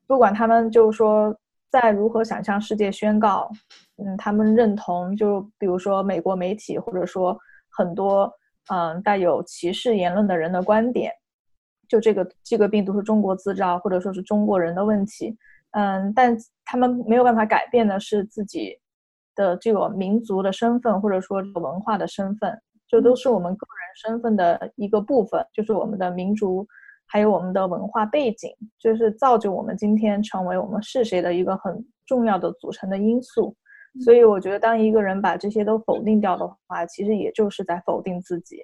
[0.06, 1.34] 不管他们就是说
[1.70, 3.50] 在如何想向世界宣告，
[3.98, 8.32] 嗯，他们认同，就比如说美国媒体或者说很多。
[8.68, 11.12] 嗯，带有歧视言论的人的观点，
[11.88, 15.36] 就这个这个病毒是中国制造，或者说是中国人的问题。
[15.72, 18.78] 嗯，但他们没有办法改变的是自己
[19.34, 26.66] 的这个民族的身份，或者说文化的身份，这都是我们个人身份的一个部分，就是我们的民族，
[27.06, 33.56] 还有我们的文化背景，就是造就我们今天成为我们是谁的一个很重要的组成的因素。
[34.04, 38.62] 所以我觉得，当一个人把这些都否定掉的话，其实也就是在否定自己。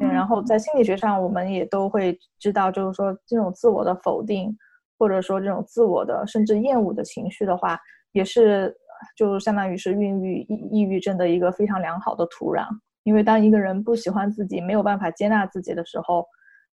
[0.00, 4.56] 嗯，然后在心理学上，我们也都会知道，就是说这种自我的否定，
[4.98, 7.78] 或者说这种自我的甚至厌恶的情绪的话，
[8.12, 8.76] 也是
[9.16, 12.66] 就相当于是孕育抑抑郁症的一个非常良好的土壤。
[13.04, 16.26] 因为当一个人不喜欢自己，没有办法接纳自己的时候，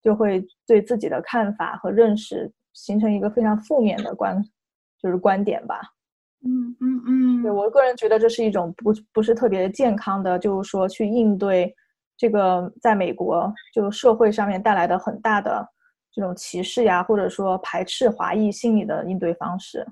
[0.01, 4.41] 就会对自己的看法和认识形成一个非常负面的观，
[5.01, 5.79] 就是观点吧。
[6.43, 11.73] 嗯嗯嗯，对我个人觉得这是一种不不是特别健康的，就是说去应对
[12.17, 15.67] 这个在美国就社会上面带来的很大的
[16.11, 19.85] 这种歧视呀，或者说排斥华裔心理的应对方式。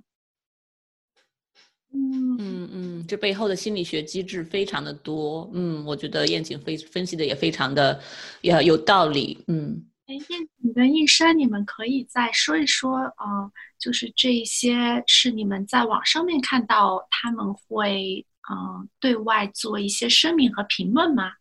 [1.92, 5.50] 嗯嗯嗯，这背后的心理学机制非常的多。
[5.54, 8.00] 嗯，我觉得燕景分分析的也非常的
[8.42, 9.44] 也有道理。
[9.48, 9.89] 嗯。
[10.10, 21.34] 哎，燕景跟一生，你们可以再说一说，呃，就是这一些是你们在网上面看到他们会，嗯，对外做一些声明和评论吗？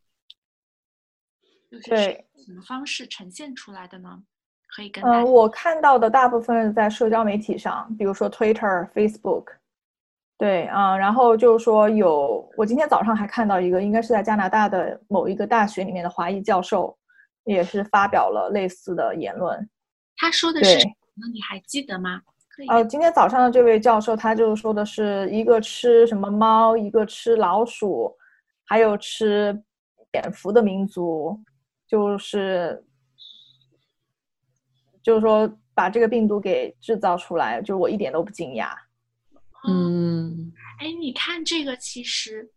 [1.86, 4.22] 对，什么方式呈现出来的呢？
[4.66, 9.46] 可以跟嗯，我看到的大部分在社交媒体上，比如说 Twitter、Facebook，
[10.36, 16.94] 对，嗯，然后就是说有，我今天早上还看到一个，应该是在加拿大的某一个大学里面的华裔教授。
[17.48, 19.68] 也是发表了类似的言论，
[20.18, 21.26] 他说的是什么？
[21.32, 22.20] 你还记得吗？
[22.68, 28.14] 呃，今天早上的这位教授，他就说的是一个吃什么猫，一个吃老鼠，
[28.66, 29.58] 还有吃
[30.10, 31.40] 蝙蝠的民族，
[31.86, 32.84] 就是
[35.02, 38.72] 就是说把这个病毒给制造出来，就我一点都不惊讶。
[39.66, 42.50] 嗯，哎，你看这个，其实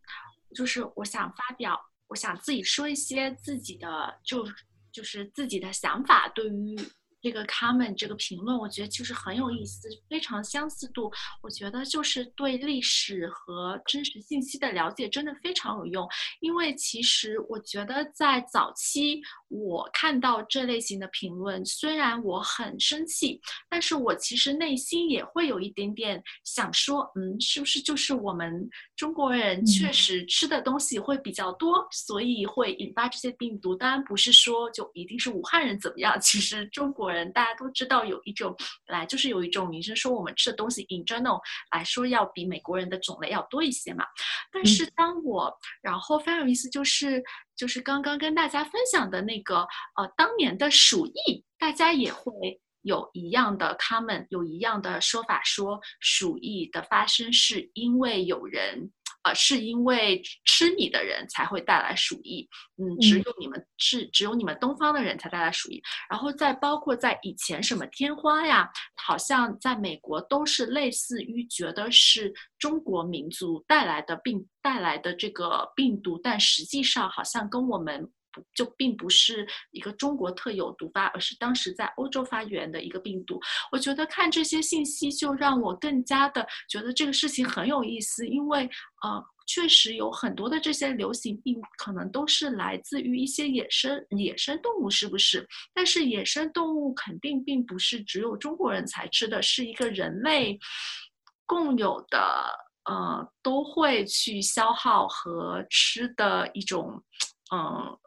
[0.53, 3.87] 就是我想发表，我想自己说一些自己的
[4.21, 4.45] 就。
[4.91, 6.77] 就是自己的想法，对于
[7.21, 11.11] 这个 comment 这个评论，我觉得就是很有意思，非常相似度。
[11.43, 16.09] 我觉得就是对历史和真实信息的了解真的非常有用。
[16.39, 33.75] 因为其实我觉得在早期我看到这类型的评论，虽然我很生气，但是我其实内心也会有一点点想说，嗯，是不是就是我们中国人确实吃的东西会比较多，所以会引发这些病毒？
[33.75, 37.11] 当然不是说就一定是武汉人怎么样，其实中国。
[37.11, 38.55] 人大家都知道有一种
[38.87, 41.41] 本来就是有一种名声说我们吃的东西 in general
[41.75, 44.05] 来说要比美国人的种类要多一些嘛。
[44.49, 47.21] 但是当我然后非常有意思就是
[47.61, 49.59] 就是刚刚跟大家分享的那个
[49.95, 58.91] 呃当年的鼠疫，大家也会有一样的他们有一样的说法，说鼠疫的发生是因为有人。
[59.23, 78.11] 呃，是因为吃你的人才会带来鼠疫，嗯，只有你们是只有你们东方的人才带来鼠疫，然后再包括在以前什么天花呀，好像在美国都是类似于觉得是中国民族带来的病带来的这个病毒，但实际上好像跟我们。
[78.55, 83.39] 就并不是一个中国特有毒发，而是当时在欧洲发源的一个病毒。
[83.71, 88.69] 我觉得看这些信息，就让我更加的觉得这个事情很有意思，因为
[89.03, 95.47] 呃，确实有很多的这些流行病可能都是来自于一些野生野生动物，是不是？
[95.73, 100.59] 但是野生动物肯定并不是只有中国人才吃的，是一个人类
[101.45, 102.45] 共有的，
[102.85, 107.03] 呃，都会去消耗和吃的一种，
[107.53, 107.97] 嗯。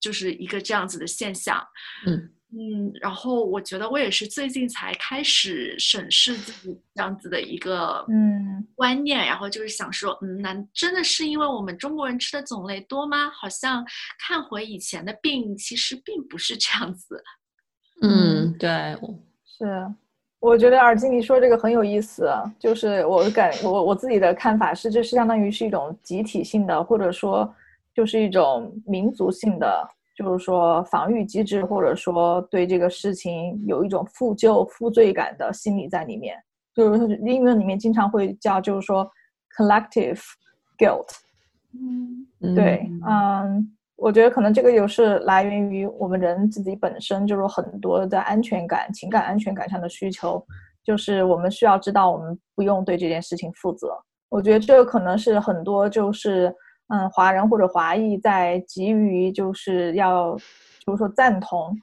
[0.00, 1.62] 就是一个这样子的现象，
[2.06, 13.28] 嗯嗯，然后我觉得我也是最近才开始审视自己这样子的一个嗯观念，然后就是想说，嗯，难真的是因为我们中国人吃的种类多吗？
[13.30, 13.84] 好像
[14.18, 17.22] 看回以前的病，其实并不是这样子。
[18.00, 18.96] 嗯，对，
[19.44, 19.64] 是，
[20.38, 22.30] 我觉得耳机你说这个很有意思，
[22.60, 27.52] 就是我感我我自己的看法是，这是相当于是一种集体性的，或者说
[27.96, 29.88] 就是一种民族性的。
[30.18, 36.34] 就是说防御机制，或者说对这个事情有一种负疚、负罪感的心理在里面。
[36.74, 39.06] 就是英文里面经常会叫，就是说
[39.58, 40.18] collective
[40.78, 41.06] guilt。
[41.74, 50.42] 嗯，对，嗯，我觉得可能这个也是来源于我们人自己本身就是很多的安全感、情感安全感上的需求，
[50.82, 53.88] 就是我们需要知道我们不用对这件事情负责。
[54.30, 56.50] 我觉得这个可能是很多就是。
[56.88, 60.36] 嗯，华人或者华裔在急于就是要，
[60.84, 61.76] 就是说赞同，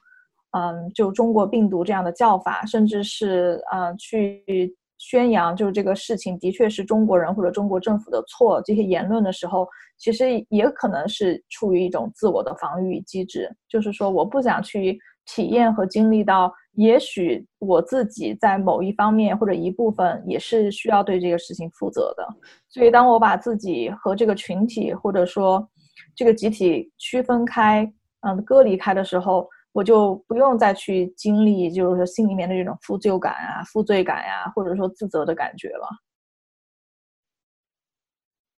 [0.52, 16.52] 嗯，就中国病毒这样的叫法，甚至是嗯去宣扬就是这个事情的确是中国人或者中国政府的错这些言论的时候，其实也可能是出于一种自我的防御机制，就是说我不想去体验和经历到。
[16.76, 22.26] 也许我自己在某一方面或者一部分也是需要对这个事情负责的，
[22.68, 25.68] 所以当我把自己和这个群体或者说
[26.16, 35.88] 这个集体区分开，嗯，割离开的时候，我就不用再去经历，就是说心里面的这种负疚感啊、负罪感呀，或者说自责的感觉了。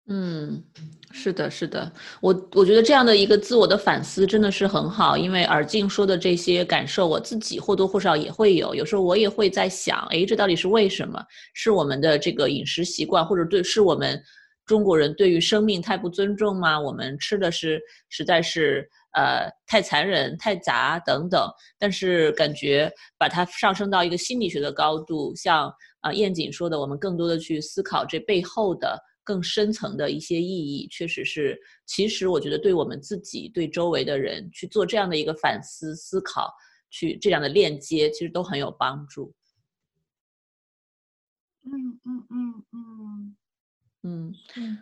[0.08, 0.64] 嗯，
[1.12, 1.92] 是的，是的，
[2.22, 11.20] 我我觉得这样的一个自我的反思真的是很好，因为耳静说的这些感受，我自己或多或少也会有，有时候我也会在想，哎，这到底是为什么？
[11.56, 14.22] 是我们的这个饮食习惯，或者对，是我们
[14.68, 16.80] 中国人对于生命太不尊重吗？
[16.80, 21.50] 我们吃的是实在是呃太残忍、太杂等等。
[21.80, 29.02] 但是感觉把它上升到一个心理学的高度，像啊燕景说的，我们更多的去思考这背后的。
[29.26, 31.60] 更深层的一些意义，确实是。
[31.86, 36.54] 其实我觉得，对我们自己、对周围的人去做这样的一个反思、思考，
[36.90, 39.34] 去这样的链接，其实都很有帮助。
[41.64, 43.36] 嗯嗯嗯嗯
[44.04, 44.78] 嗯嗯。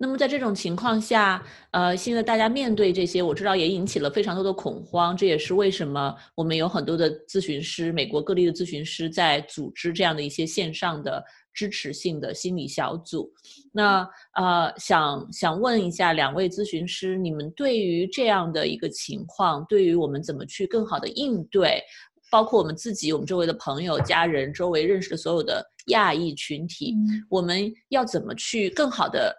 [0.00, 5.16] 那么在这种情况下，呃，现在大家面对这些，我知道也引起了非常多的恐慌。
[5.16, 11.24] 这也是为什么我们有很多的咨询师，美国各地的咨询师在组织这样的一些线上的。
[11.58, 13.28] 支持性的心理小组，
[13.72, 21.82] 那呃，想想问一下两位咨询师，你们对于这样的一个情况，对于我们怎么去更好的应对，
[22.30, 26.94] 包括我们自己、我们周围的朋友、家人、周围认识的所有的亚裔群体，
[27.28, 29.34] 我们要怎么去更好的、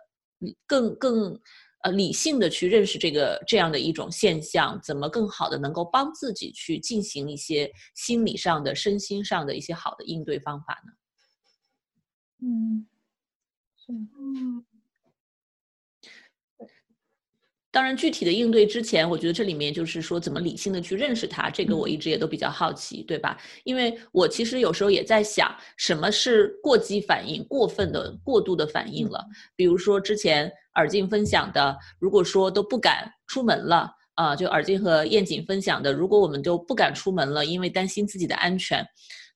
[0.67, 1.39] 更更
[1.83, 4.77] 呃理性的去认识这个这样的一种现象？
[4.83, 10.91] 怎么更好的能够帮自己去进行一些心理上的、身心上的一些好的应对方法呢？
[12.41, 12.87] 嗯，
[13.75, 14.63] 是，嗯，
[17.71, 23.37] 当然，具体的应对之前，我觉得这里面就是说怎么理性的去认识它，这个我一直也都比较好奇，对吧？
[23.63, 29.23] 因为我其实有时候也在想，什么是过激反应、过分的、过度的反应了？
[29.55, 38.83] 比如说之前耳静分享的，如果说都不敢出门了，啊，就耳静和燕景分享的，如果我们都不敢出门了，因为担心自己的安全。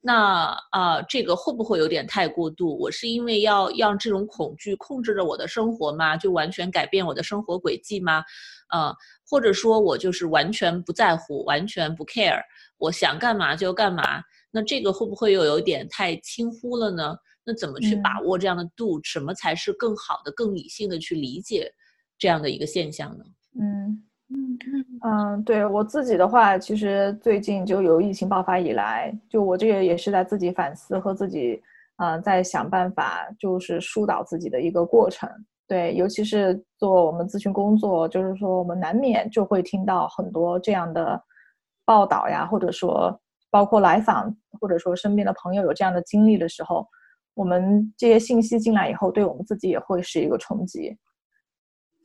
[0.06, 2.78] 那啊，这个会不会有点太过度？
[2.78, 6.18] 我是因为要让这种恐惧控制着我的生活吗？
[6.18, 8.22] 就完全改变我的生活轨迹吗？
[8.70, 8.94] 呃，
[9.26, 12.42] 或者说我就是完全不在乎，完全不 care，
[12.78, 14.22] 我想干嘛就干嘛？
[14.52, 17.16] 那这个会不会又有点太轻忽了呢？
[17.46, 19.02] 那怎么去把握这样的度？
[19.04, 21.74] 什么才是更好的、更理性的去理解
[22.18, 23.24] 这样的一个现象呢？
[23.58, 24.04] 嗯。
[24.34, 24.58] 嗯
[25.04, 31.62] 嗯对我自己的话，其实最近就有疫情爆发以来，就我这个也是在自己反思和自己，
[31.98, 35.30] 嗯，在想办法，就是疏导自己的一个过程。
[35.68, 41.22] 对，尤其是做我们咨询工作，就是说我们难免就会听到很多这样的
[41.86, 43.18] 报道呀，或者说
[43.50, 46.88] 包括来访，或者说身边的朋友有这样的经历的时候，
[47.34, 50.98] 我们这些信息进来以后，对我们自己也会是一个冲击。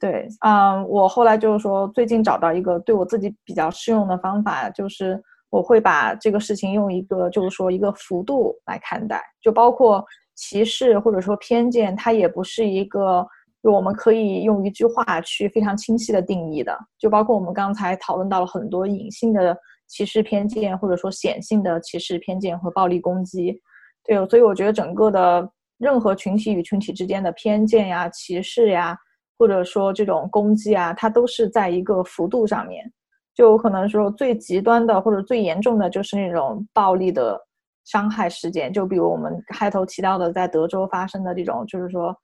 [0.01, 5.21] 对，嗯，我后来就是说，最近找到一个对我自己比较适用的方法，就是
[5.51, 10.05] 我会把这个事情用一个，就是说一个幅度来看待，就包括
[10.37, 13.27] 歧视或者说偏见，它也不是一个
[13.63, 19.57] 就我们可以用一句话去非常清晰的定义的，就包括我们刚才讨论到了很多隐性的
[19.89, 23.61] 歧视偏见，或者说显性的歧视偏见和暴力攻击。
[24.05, 28.97] 对，所以我觉得整个的任何群体与群体之间的偏见呀、歧视呀。
[29.39, 32.91] 或者说这种攻击啊，它都是在一个幅度上面，
[33.35, 37.41] 就可能说最极端的或者最严重的就是那种暴力的
[37.85, 42.15] 伤害事件，就比如我们开头提到的在德州发生的这种，就是说，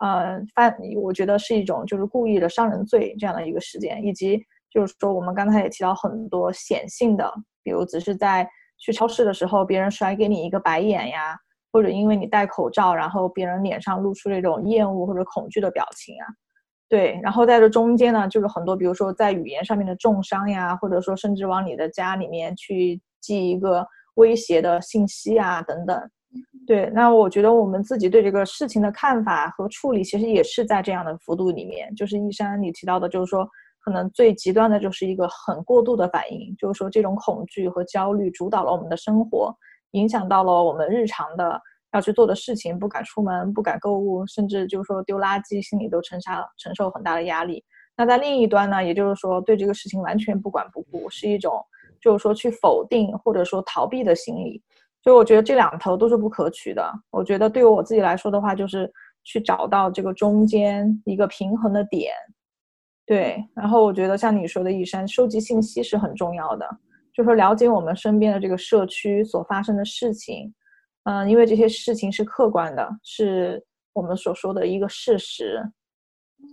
[0.00, 4.38] 呃，犯我觉得是一种就是故意的伤人罪这样的一个事件，以及
[4.70, 7.32] 就是说我们刚才也提到很多显性的，
[7.62, 8.48] 比如只是在
[8.78, 11.36] 去超市的时候，别人甩给你一个白眼呀，
[11.72, 16.28] 或者因为你戴口罩，然后别人脸上露出这种厌恶或者恐惧的表情啊。
[16.90, 23.86] 对，然后在这中间呢，就是很多，比如说在语言上面的重伤呀，或者说甚至往你的家里面去寄一个
[24.16, 26.10] 威胁的信息啊，等等。
[26.66, 31.94] 对，那我觉得我们自己对这个事情的看法和处理，其实也是在这样的幅度里面。
[31.94, 33.48] 就是一山你提到的，就是说
[33.84, 39.54] 可能最极端的就是一个很过度的反应，就是说这种恐惧和焦虑主导了我们的生活，
[39.92, 41.60] 影响到了我们日常的。
[41.92, 47.64] 要去做的事情，不敢出门，不敢购物，甚至就是说丢垃圾，心里都承受承受很大的压力。
[47.96, 51.52] 那在另一端呢，也就是说对这个事情完全不管不顾，是一种
[52.00, 54.62] 就是说去否定或者说逃避的心理。
[55.02, 56.90] 所以我觉得这两头都是不可取的。
[57.10, 58.90] 我觉得对于我自己来说的话，就是
[59.24, 62.12] 去找到这个中间一个平衡的点。
[63.06, 66.66] 对，然后我觉得像你说的，一山收集信息是很重要的，
[67.12, 70.54] 就是说了解我们身边的这个社区所发生的事情。
[71.04, 75.60] 嗯，因为这些事情是客观的，是我们所说的一个事实，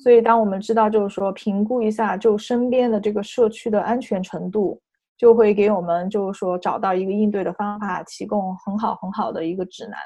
[0.02, 4.82] 所以当我们知道，就是说评估一下就身边的这个社区的安全程度，
[5.18, 9.98] 就会给我们就是说找到一个应对的方法，提供很好很好的一个指南。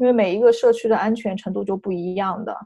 [0.00, 2.56] 因为每一个社区的安全程度就不一样的，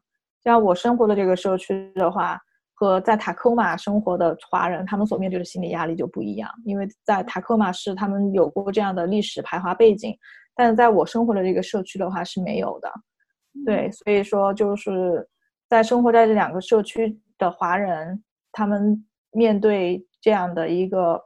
[0.42, 2.40] 像我生活的这个社区的话，
[2.72, 10.16] 和在塔科马生活的华人，他们所面对的心理压力就不一样，因为在塔科马市，他们有过这样的历史排华背景。
[10.54, 12.92] 但是在我生活的这个社区的话是没有的，
[13.64, 15.28] 对，所以说就是
[15.68, 18.22] 在生活在这两个社区的华人，
[18.52, 21.22] 他们面对这样的一个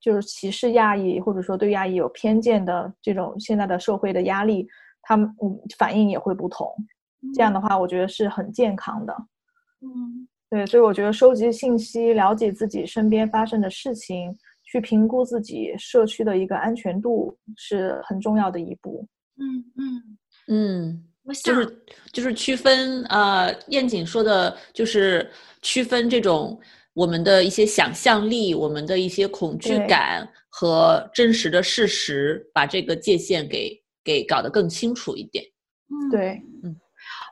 [0.00, 4.66] 就是歧视亚裔或者说对亚裔有偏见的这种现在的社会的压力，
[5.02, 6.66] 他们嗯反应也会不同。
[7.34, 9.14] 这样的话，我觉得是很健康的。
[9.82, 14.36] 嗯，对，所以我觉得收集信息，了解自己身边发生的事情。
[14.70, 19.04] 去评估自己社区的一个安全度是很重要的一步。
[19.36, 21.04] 嗯嗯嗯，
[21.42, 25.28] 就是就是区分呃，燕景说的，就是
[25.60, 26.60] 区分这种
[26.94, 35.44] 我们的一些想象力、我们的一些恐惧感和真实的事实，把这个界限给给搞得更清楚一点。
[35.88, 36.76] 嗯，对，嗯。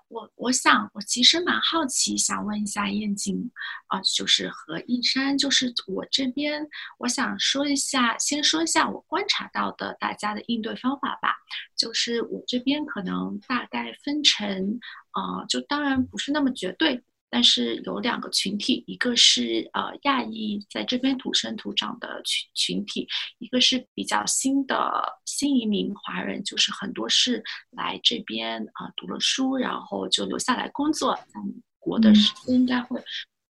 [0.08, 3.50] 我我想，我其实蛮好奇，想问一下燕京，
[3.88, 6.66] 啊，就是和一山，就是我这边，
[6.98, 11.34] 我想说一下，先说一下我观察到的大家的应对方法吧。
[11.76, 14.80] 就是我这边可能大概分成，
[15.10, 17.02] 啊，就当然不是那么绝对。
[17.30, 23.06] 但是有两个群体，一个是呃亚裔在这边土生土长的群群体，
[23.38, 31.40] 一个是比较新的新移民华人，就是很多是来这边啊读了书，然后就留下来工作，在
[31.78, 33.02] 国的时间应该会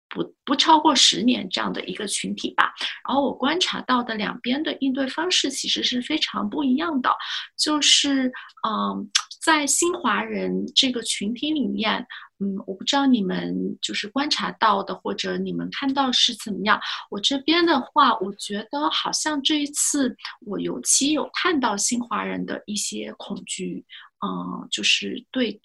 [0.09, 2.73] 不不超过十年这样的一个群体吧。
[3.07, 7.11] 然后我观察到的两边的应对方式其实是非常不一样的，
[7.57, 8.33] 就是
[8.67, 9.11] 嗯，
[9.49, 12.07] 在新华人这个群体里面。
[12.41, 16.79] 嗯，我不知道你们就是观察到的，或者你们看到是怎么样。
[17.11, 20.15] 我这边的话，我觉得好像这一次
[20.47, 23.85] 我尤其有看到新华人的一些恐惧，
[24.25, 25.61] 嗯，就是对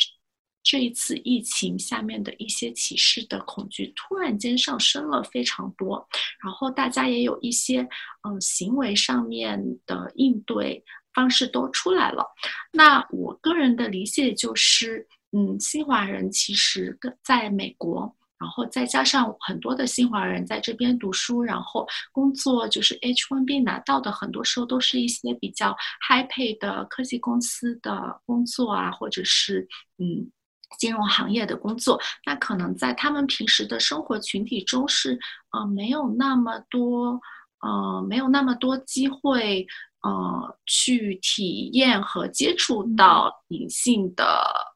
[0.63, 6.07] 这一次疫情下面的一些歧视的恐惧突然间上升了非常多，
[6.43, 7.87] 然后大家也有一些
[8.27, 10.83] 嗯行为上面的应对
[11.13, 12.25] 方式都出来了。
[12.71, 15.07] 那我个人的理解就是。
[15.35, 25.75] 嗯，新华人其实跟在美国，然后再加上很多的新华人在这边读书，然后工作，就是 H1B 拿到的，很多时候都是一些比较
[26.07, 30.29] high pay 的科技公司的工作啊，或者是嗯
[30.77, 31.99] 金融行业的工作。
[32.27, 35.19] 那可能在他们平时的生活群体中是，
[35.51, 37.19] 呃，没有那么多，
[37.61, 39.65] 呃，没有那么多机会。
[40.03, 44.25] 呃，去体验和接触到隐性的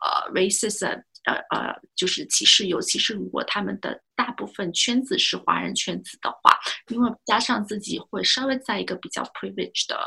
[0.01, 6.57] 呃 racism，呃呃，就是歧视，尤其是如果他们的大部分圈子是华人圈子的话，
[6.87, 9.99] 因为加上自己会稍微在一个比较 privileged 的，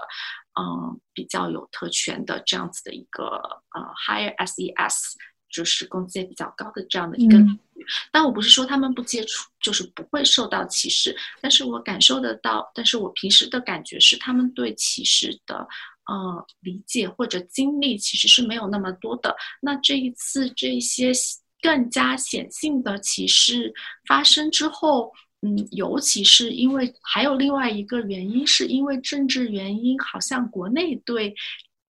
[0.59, 5.15] 嗯，比较有特权的这样子的一个呃 higher SES。
[5.51, 11.15] 就是工资也比较高的这样的一个领域，但我不是说他们不接触，就是不会受到歧视。
[11.41, 15.67] 但是我感受得到，但是我平时的感觉是，他们对歧视的
[16.07, 19.35] 呃理解或者经历其实是没有那么多的。
[19.61, 21.13] 那这一次这些
[21.61, 23.73] 更加显性的歧视
[24.07, 31.35] 发生之后，嗯，尤其是因为还有另外一个原因，是因为政治原因，好像国内对。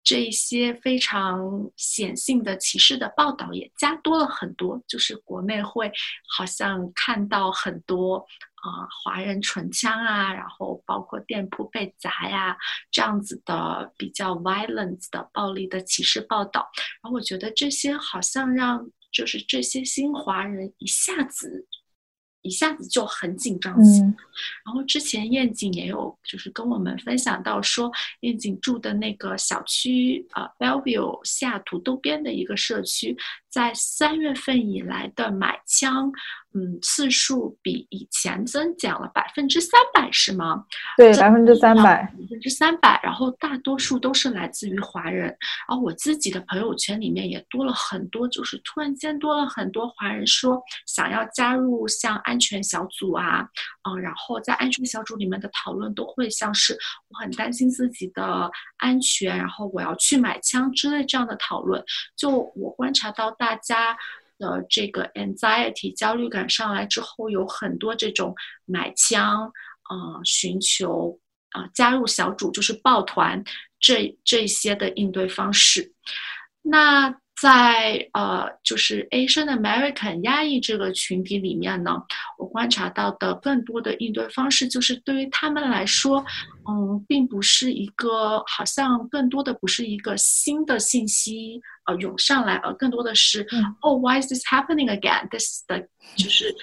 [0.07, 5.91] 这一些非常显性的歧视的报道也加多了很多，就是国内会
[6.33, 12.55] 好像看到很多啊华人唇枪啊，然后包括店铺被砸呀
[12.89, 16.69] 这样子的比较 violence 的暴力的歧视报道，
[17.03, 21.67] 然后我觉得这些好像让就是这些新华人一下子。
[22.47, 24.07] 一下子就很紧张起来，
[24.65, 27.91] 然后之前燕景也有就是跟我们分享到说，
[28.21, 33.15] 燕景住的那个小区啊，Bellevue 西雅图东边的一个社区，
[33.57, 36.11] 在三月份以来的买枪。
[36.53, 40.65] 嗯，次数比以前增减了百分之三百，是吗？
[40.95, 42.99] 对，百分之三百，百分之三百。
[43.03, 45.25] 然后大多数都是来自于华人。
[45.67, 53.47] 然后我自己的朋友圈里面也多了很多，就是突然间多了很多华人说想要加入像安全小组啊，
[53.87, 56.75] 嗯，然后在安全小组里面的讨论都会像是
[57.09, 61.83] 我很担心自己的安全，然后我要去买枪之类这样的讨论。
[62.15, 63.97] 就我观察到大大家。
[64.39, 68.35] 的这个 anxiety 焦虑感上来之后，有很多这种
[68.65, 71.19] 买枪，啊，寻求
[71.49, 73.43] 啊加入小组，就是抱团
[73.79, 75.91] 这这些的应对方式。
[76.61, 82.01] 那在呃，就是 Asian American 压抑这个群体里面呢，
[82.39, 86.25] 我观察到的更多的应对方式，就是对于他们来说，
[86.67, 93.45] 嗯，并不是一个，好像更多的不是一个新的信息呃涌上来，而更多的是
[93.81, 95.79] ，，oh，Why is this happening again？This 的
[96.15, 96.55] 就是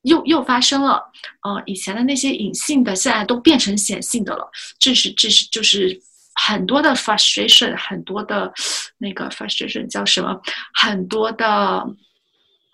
[0.00, 1.12] 又又发生了，
[1.42, 6.00] 呃，以前的那些隐性的，现在都变成显性的了，这是这是就是。
[6.44, 8.52] 很多的 frustration，很多的
[8.98, 10.40] 那个 frustration 叫什么？
[10.74, 11.46] 很多的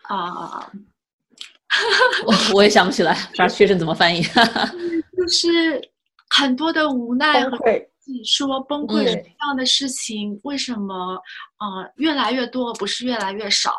[0.04, 0.70] 啊，
[2.24, 5.90] 我我也想不起来 frustration 怎么翻译，就是
[6.30, 7.58] 很多的无奈和
[7.98, 11.20] 自己说崩溃这样的事情，为什么
[11.58, 13.74] 呃越来越多，不是越来越少？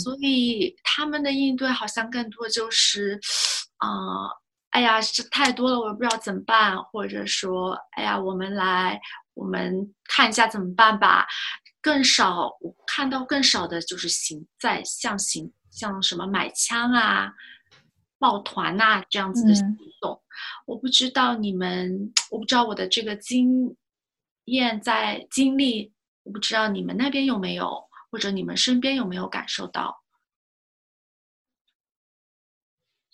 [0.00, 3.18] 所以他们的应对好像更多就是
[3.78, 4.30] 啊。
[4.70, 6.76] 哎呀，这太多了，我也不知道怎么办。
[6.76, 9.00] 或者说，哎呀，我们来，
[9.34, 11.26] 我们看一下怎么办吧。
[11.80, 17.34] 更少，我看到更少的就是行在像行像什么买枪啊、
[18.18, 20.22] 抱团呐这样子的行动。
[20.64, 23.76] 我不知道你们，我不知道我的这个经
[24.46, 30.02] 验在经历，我不知道你们那边有没有，或者你们身边有没有感受到。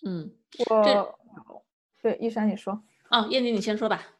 [0.07, 0.33] 嗯，
[0.69, 1.19] 我。
[2.01, 2.83] 对，一山，你说。
[3.11, 4.20] 哦，燕妮，你先说吧。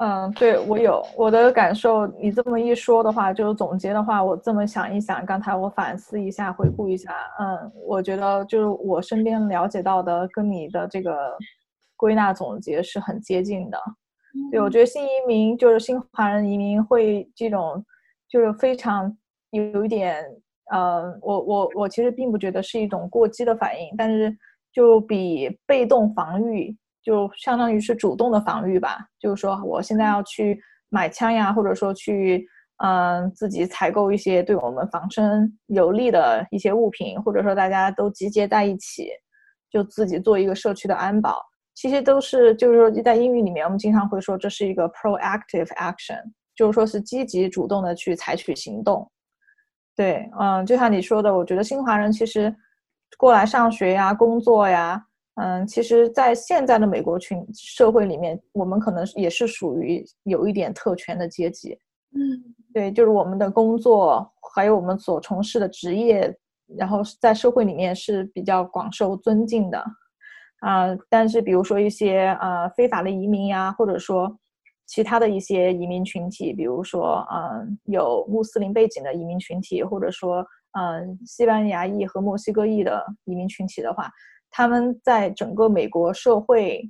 [0.00, 2.06] 嗯，对我有我的感受。
[2.18, 7.12] 你这么一说的话，就是总结的话，我这么想一想，刚才我反思一下，回顾一下。
[7.38, 11.36] 嗯，我觉得就是我身边了解到的，跟你的这个
[11.96, 13.78] 归纳总结是很接近的。
[14.50, 17.84] 对，我觉得新移民就是新华人移民会这种，
[18.28, 19.16] 就是非常
[19.50, 20.24] 有一点，
[20.72, 24.36] 呃，我我我其实并不觉得是一种过激的反应，但是。
[24.74, 28.98] 就比被动防御就相当于是主动的防御吧。
[29.20, 32.44] 就是说，我现在要去买枪呀，或者说去
[32.78, 39.10] 嗯自己采购一些对我们防身有利的一些物品，或者说大家都集结在一起，
[39.70, 41.40] 就自己做一个社区的安保。
[41.74, 46.22] 其实都是就是说在英语里面，我们经常会说这是一个 proactive action，
[46.54, 49.10] 就是说是积极主动的去采取行动。
[49.96, 52.54] 对，嗯，就像你说的，我觉得新华人其实
[53.18, 55.04] 过来上学呀、工作呀，
[55.36, 61.78] 嗯，其实，在现在的美国群社会里面，我们可能也是属于有一点特权的阶级。
[62.12, 66.34] 嗯，对，就是我们的工作还有我们所从事的职业，
[66.76, 69.84] 然后在社会里面是比较广受尊敬的。
[70.60, 74.38] 啊，但是比如说一些呃非法的移民呀，或者说。
[74.86, 80.46] 其他的一些移民群体，比如说，嗯，有穆斯林背景的移民群体，或者说，
[80.78, 84.10] 嗯，西班牙裔和墨西哥裔的移民群体的话，
[84.56, 86.88] 他们在整个美国社会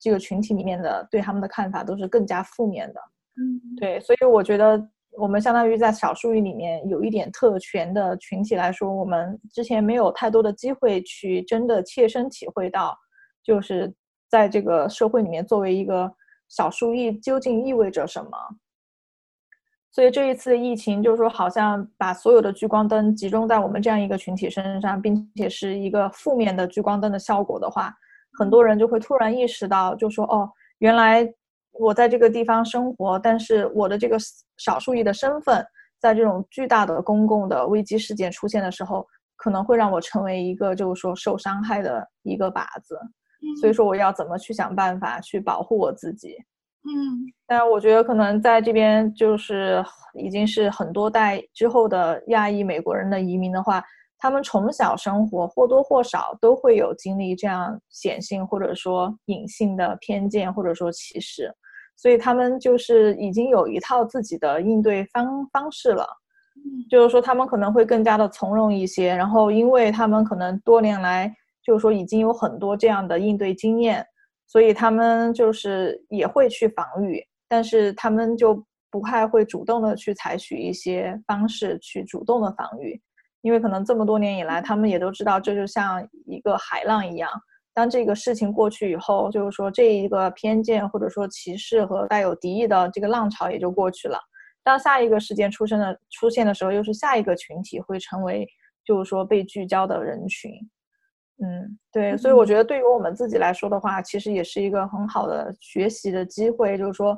[0.00, 3.00] 这个群体里面的对他们的看法都是更加负面的。
[3.36, 12.96] 嗯，对，所以我觉得我们相当于在少数裔里面有一点特权的群体来说，我们之前没有太多的机会去真的切身体会到，
[13.42, 13.94] 就是
[14.30, 16.10] 在这个社会里面作为一个。
[16.50, 18.30] 少数裔究竟意味着什么？
[19.90, 27.92] 所以这一次疫情，就是说，好像把所有的聚光灯集中在我们这样一个群体身上，并且是一个负面的聚光灯的效果的话，
[28.38, 31.26] 很多人就会突然意识到，就说：“哦，原来
[31.72, 34.16] 我在这个地方生活，但是我的这个
[34.58, 35.66] 少数裔的身份，
[35.98, 42.98] 在这种巨大的公共的危机事件出现的时候，可能会让我成为一个就是说受伤害的一个靶子。”
[43.60, 46.36] 所以说，我要怎么去想办法去保护我自己？
[46.88, 49.84] 嗯，但我觉得可能在这边就是
[50.14, 53.84] 已经是很多代之后的亚裔美国人的移民的话，
[54.18, 61.52] 他们从小生活或多或少都会有经历这样显性或者说隐性的偏见或者说歧视，
[61.96, 66.06] 所以他们就是已经有一套自己的应对方方式了。
[66.56, 71.32] 嗯，就是说他们可能会更加的从容一些，然后因为他们可能多年来。
[71.60, 74.02] 就是说，已经有很多这样的应对经验，
[74.48, 82.98] 所以他们就是也会去防御，但是他们就不太会主动的去采取一些方式去主动的防御，
[83.42, 87.30] 因为可能这么多年以来，他们也都知道，这就像一个海浪一样，
[87.74, 94.18] 当这个事情过去以后，就是说这一个偏见或者说歧视和带有敌意的这个浪潮也就过去了。
[94.64, 98.48] 当下一个事件出生的出现的时候，又是下一个群体会成为
[98.84, 100.50] 就是说被聚焦的人群。
[101.40, 107.16] 嗯，对，所以我觉得对于我们自己来说的话，其实也是一个很好的学习的机会，就是说，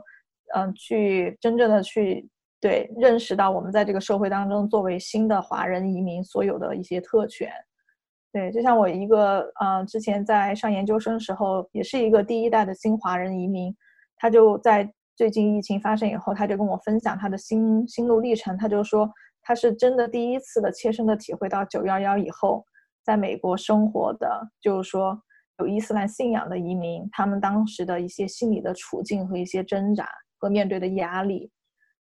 [0.55, 2.29] 嗯，去真正的去
[2.61, 7.51] 对认识到我们在这个社会当中作为新的华人移民所有的一些特权。
[8.31, 13.75] 对，就像我一个呃，之前在上研究生时候，也是一个第一代的新华人移民，
[14.17, 19.11] 他就在最近疫情发生以后，他就跟我分享他的心心路历程，他就说
[19.41, 22.67] 他是真的第一次的切身的体会到九幺幺以后。
[23.11, 25.21] 在美国生活的，就是说
[25.59, 30.09] 有伊斯兰信仰的移民，他们当时的一些心理的处境和一些挣扎
[30.39, 31.51] 和面对的压力，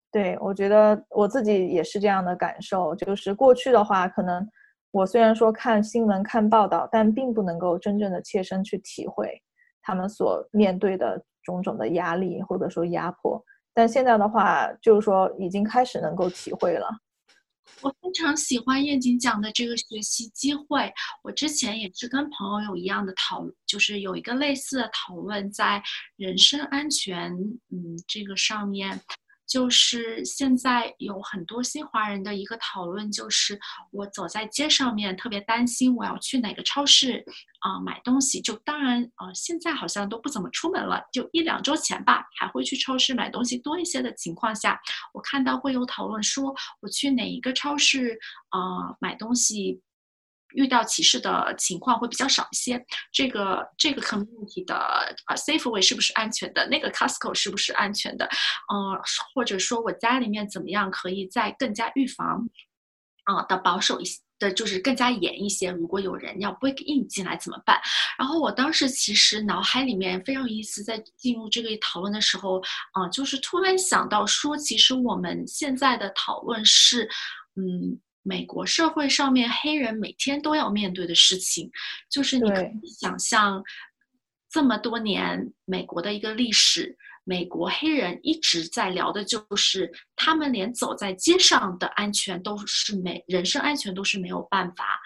[0.10, 2.96] 对我觉得我自己也是这样的感受。
[2.96, 4.48] 就是过去的话，可能
[4.92, 9.30] 我虽然说看新闻、看报道，但并不能够真正的切身去体会
[9.82, 13.44] 他们所面对的种种的压力或者说压迫。
[13.74, 16.88] 但现在的话，就是说已经开始能够体会了。
[17.82, 20.92] 我非常喜欢燕景讲的这个学习机会。
[21.24, 25.82] 我之前也是跟朋友有一样的讨，就是有一个类似的讨论，在
[26.16, 27.32] 人身安全，
[27.70, 29.02] 嗯，这个上面。
[29.48, 33.60] 就是现在有很多新华人的一个讨论，就是
[33.92, 37.24] 我走在街上面特别担心我要去哪个超市
[37.60, 38.42] 啊买东西。
[38.42, 44.80] 就当然呃现在好像都不怎么出门了，就一两周前吧还会去超市买东西多一些的情况下，
[45.14, 48.18] 我看到会有讨论说我去哪一个超市
[48.50, 49.82] 啊买东西。
[50.54, 52.84] 遇到歧视的情况会比较少一些。
[53.12, 54.76] 这个这个 community 的
[55.36, 56.68] Safeway 是不是安全的？
[56.68, 58.26] 那个 Costco 是不是安全的？
[58.74, 59.00] 嗯，
[59.34, 62.48] 或者说我家里面怎么样可以再更加预防
[63.26, 65.72] 啊的保守一些的，就是更加严一些。
[65.72, 67.80] 如果有人要 break in 进来怎么办？
[68.18, 72.62] 然后我当时其实脑海里面非常有意思，在进入这个讨论的时候
[72.94, 77.10] 啊，就是突然想到说，其实我们现在的讨论是，
[77.56, 78.00] 嗯。
[78.24, 81.70] 美国社会上面黑人每天都要面对的事情，
[82.10, 83.62] 就是你可以想象，
[84.50, 95.00] 这么多年美国的一个历史，美国黑人一直在聊的就是他们连走在街上的安全都是没人身安全都是没有办法，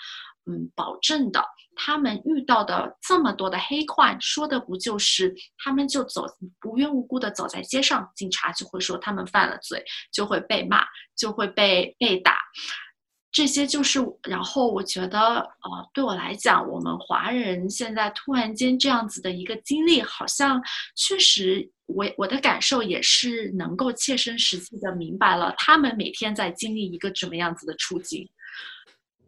[0.46, 1.44] 嗯保证的。
[1.80, 6.26] 他们遇到的这么多的黑患，说的不就是他们就走
[6.66, 10.84] 无缘无故的走在街上，警察就会说他们犯了罪，就会被骂，
[11.16, 12.36] 就会被被打。
[13.38, 20.60] 这些就是，然后我觉得，呃，对我来讲，我们华人现在突然间这样子的一个经历，好像
[20.96, 28.28] 确实，我我的感受也是能够切身实际的明白了，他们每天在经历一个怎么样子的处境。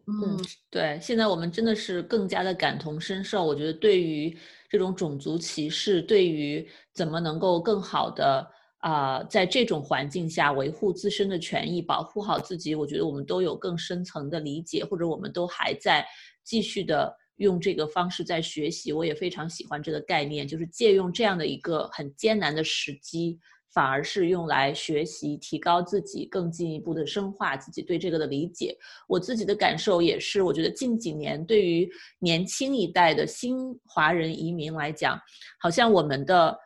[0.08, 3.46] 嗯，对，现在我们真的是更加的感同身受。
[3.46, 4.36] 我觉得，对于
[4.72, 8.50] 这种种族歧视，对于怎么能够更好的。
[8.80, 16.06] 啊，在这种环境下维护自身的权益，保护好自己，我觉得我们都有更深层的理解，或者我们都还在
[16.46, 18.94] 继续的用这个方式在学习。
[18.94, 23.38] 我也非常喜欢这个概念，就是借用这样的一个很艰难的时机，
[23.74, 28.78] 反而是用来学习、提高自己，更进一步的深化自己对这个的理解。
[29.10, 35.20] 我自己的感受也是，我觉得近几年对于年轻一代的新华人移民来讲，
[35.60, 36.58] 好像我们的。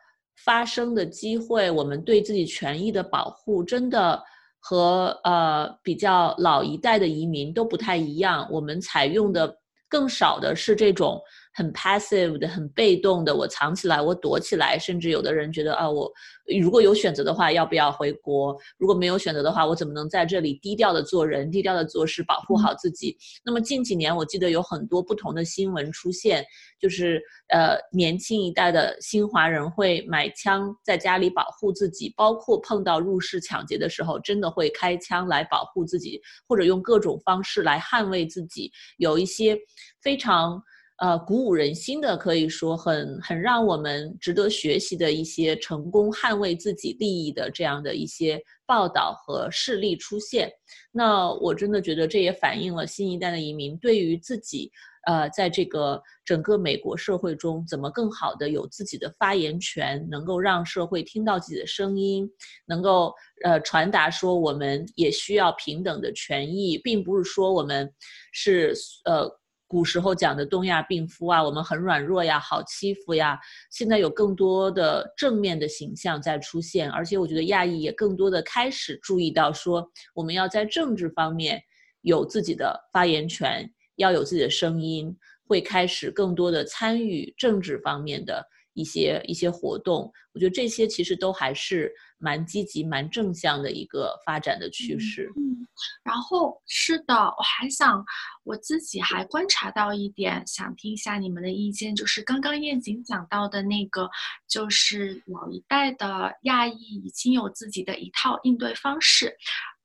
[0.44, 4.22] 发生的机会，我们对自己权益的保护，真的
[4.60, 8.46] 和呃比较老一代的移民都不太一样。
[8.50, 9.56] 我们采用的
[9.88, 11.20] 更少的是这种。
[11.54, 16.12] 很 passive 的，很被动的，我藏起来，我躲起来，甚至有的人觉得啊，我
[16.60, 18.56] 如果有选择的话，要不要回国？
[18.76, 23.16] 如果没有选择的话，我怎么能在这里低调的做人，低调的做事，保护好自己？
[23.44, 26.44] 那么近几年，我记得有很多不同的新闻出现，
[26.80, 38.72] 就是呃，年轻一代的新华人会买枪在家里保护自己，包括碰到入室抢劫的时候，真的会开枪来保护自己，或者用各种方式来捍卫自己。
[38.98, 39.56] 有一些
[40.02, 40.60] 非常。
[40.98, 50.48] 呃，鼓舞人心的，可以说很很让我们值得学习的一些成功捍卫自己利益的这样的一些报道和事例出现。
[50.92, 54.70] 那我真的觉得这也反映了新一代的移民对于自己，
[55.08, 62.30] 呃，在这个整个美国社会中怎么更好的有自己的发言权，能够让社会听到自己的声音，
[62.66, 67.92] 能够呃传达说我们也需要平等的权益，并不是说我们
[68.32, 68.72] 是
[69.06, 69.28] 呃。
[69.74, 73.36] 古时候讲的东亚病夫啊，我们很软弱呀，好欺负呀。
[73.72, 81.60] 现在有更多的正面的形象在出现，而且我觉得亚裔也更多的开始注意到，说我们要在政治方面
[82.02, 85.12] 有自己的发言权，要有自己的声音，
[85.48, 90.08] 会开始更多的参与政治方面的一些一些活动。
[90.34, 91.92] 我觉得这些其实都还是。
[92.18, 95.30] 蛮积极、蛮正向的一个发展的趋势。
[95.36, 95.66] 嗯，
[96.02, 98.02] 然后是的，我还想
[98.44, 104.08] 我自己还观察到一点，想听一下你们的意见，就是刚刚燕景讲到的那个，
[104.48, 109.36] 就是老一代的亚裔已经有自己的一套应对方式。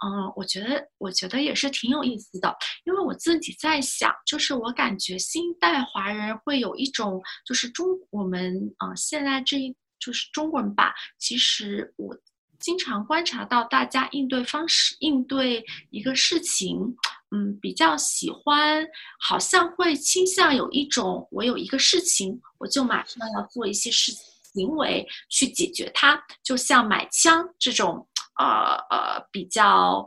[0.02, 12.18] 嗯，我觉得我觉得也是挺有意思的，因为我自己在想，就是我感觉新一代华人会有一种，就是中我们啊现在这一就是中国人吧，其实我。
[12.60, 16.94] 经常观察到大家应对方式，应对一个事情，
[17.32, 18.86] 嗯，比较喜欢，
[19.18, 24.12] 好像会倾向有一种，我有一个事情，我就马上要做一些事
[24.54, 28.06] 行为去解决它，就像买枪这种，
[28.38, 30.06] 呃呃，比较，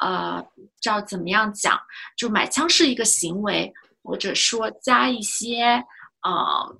[0.00, 0.44] 呃，
[0.82, 1.80] 叫怎么样讲，
[2.18, 3.72] 就买枪是一个行为，
[4.02, 5.82] 或者说加一些，
[6.20, 6.76] 呃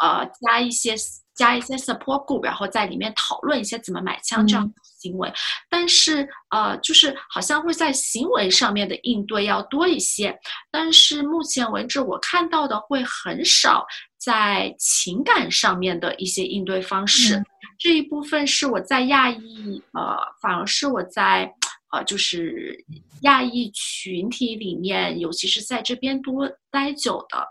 [0.00, 0.94] 呃，加一些。
[1.42, 5.32] 加一些 support group，然后在里面讨论一些怎么买枪这样的行为，
[5.68, 10.38] 但是呃，就是好像会在行为上面的应对要多一些，
[10.70, 13.84] 但是目前为止我看到的会很少
[14.18, 17.42] 在情感上面的一些应对方式，
[17.76, 21.52] 这一部分是我在亚裔，呃，反而是我在。
[21.92, 22.82] 呃，就是
[23.20, 27.46] 亚裔群体里面，尤其是在这边多待久的，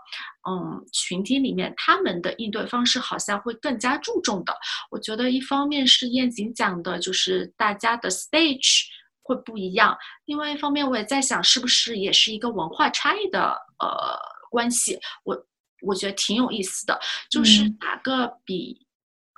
[0.48, 4.52] 嗯，群体里面，他们的应对方式好像会更加注重的。
[4.90, 8.82] 我觉得一方面是燕景讲的，就是大家的 stage
[9.22, 14.18] 会不一样；，另外一方面，我也在想，是不是也是一个文化差异的呃
[14.50, 14.98] 关系？
[15.22, 15.46] 我
[15.82, 16.98] 我觉得挺有意思的，
[17.30, 18.84] 就是打个比，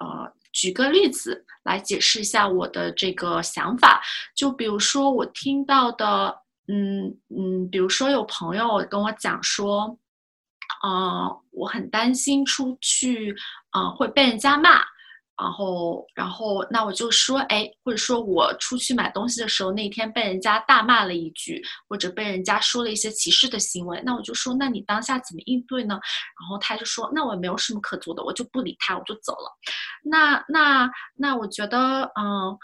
[0.00, 0.32] 呃。
[0.54, 4.00] 举个例子来解释一下我的这个想法，
[4.34, 6.38] 就比如说我听到的，
[6.68, 9.98] 嗯嗯，比如说有朋友跟我讲说，
[10.86, 13.34] 嗯，我很担心出去，
[13.76, 14.80] 嗯，会被人家骂。
[15.36, 25.94] 然后，然后，那我就说，哎，或者说我出去买东西的时候，那天被人家大骂了一句，或者被人家说了一些歧视的行为，那我就说，那你当下怎么应对呢？
[26.40, 29.50] 然后他就说，那我也没有什么可做的，我就不理他，我就走了。
[30.04, 32.56] 那那那，我觉得，嗯，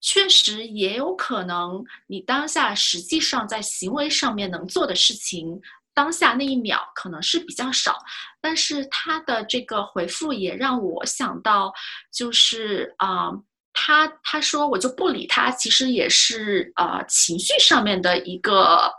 [0.00, 5.60] 确实也有可能，你当下实际上在行为上面能做的事情，
[5.94, 7.96] 当下那一秒可能是比较少。
[8.40, 11.72] 但是他的这个回复也让我想到，
[12.12, 13.30] 就是啊，
[13.72, 18.92] 他他说我就不理他，其实也是呃情绪上面的一个，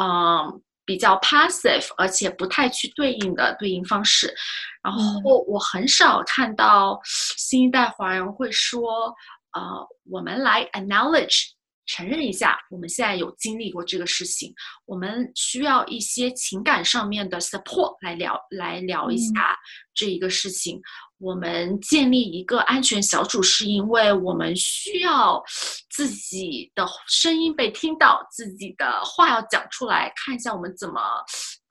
[0.00, 4.34] 嗯，比较 passive，而且不太去对应的对应方式。
[4.82, 9.14] 然后我很少看到新一代华人会说。
[9.54, 11.50] 呃，我们来 acknowledge
[11.86, 14.54] 承认一下，我们现在有经历过这个事情，
[14.86, 19.58] 我们需要一些情感上面的 support 来聊来聊一下
[19.92, 20.80] 这一个事情。
[21.18, 25.40] 我们建立一个安全小组，是因为我们需要
[25.88, 31.00] 自己的声音被听到，自己的话要讲出来，看一下我们怎么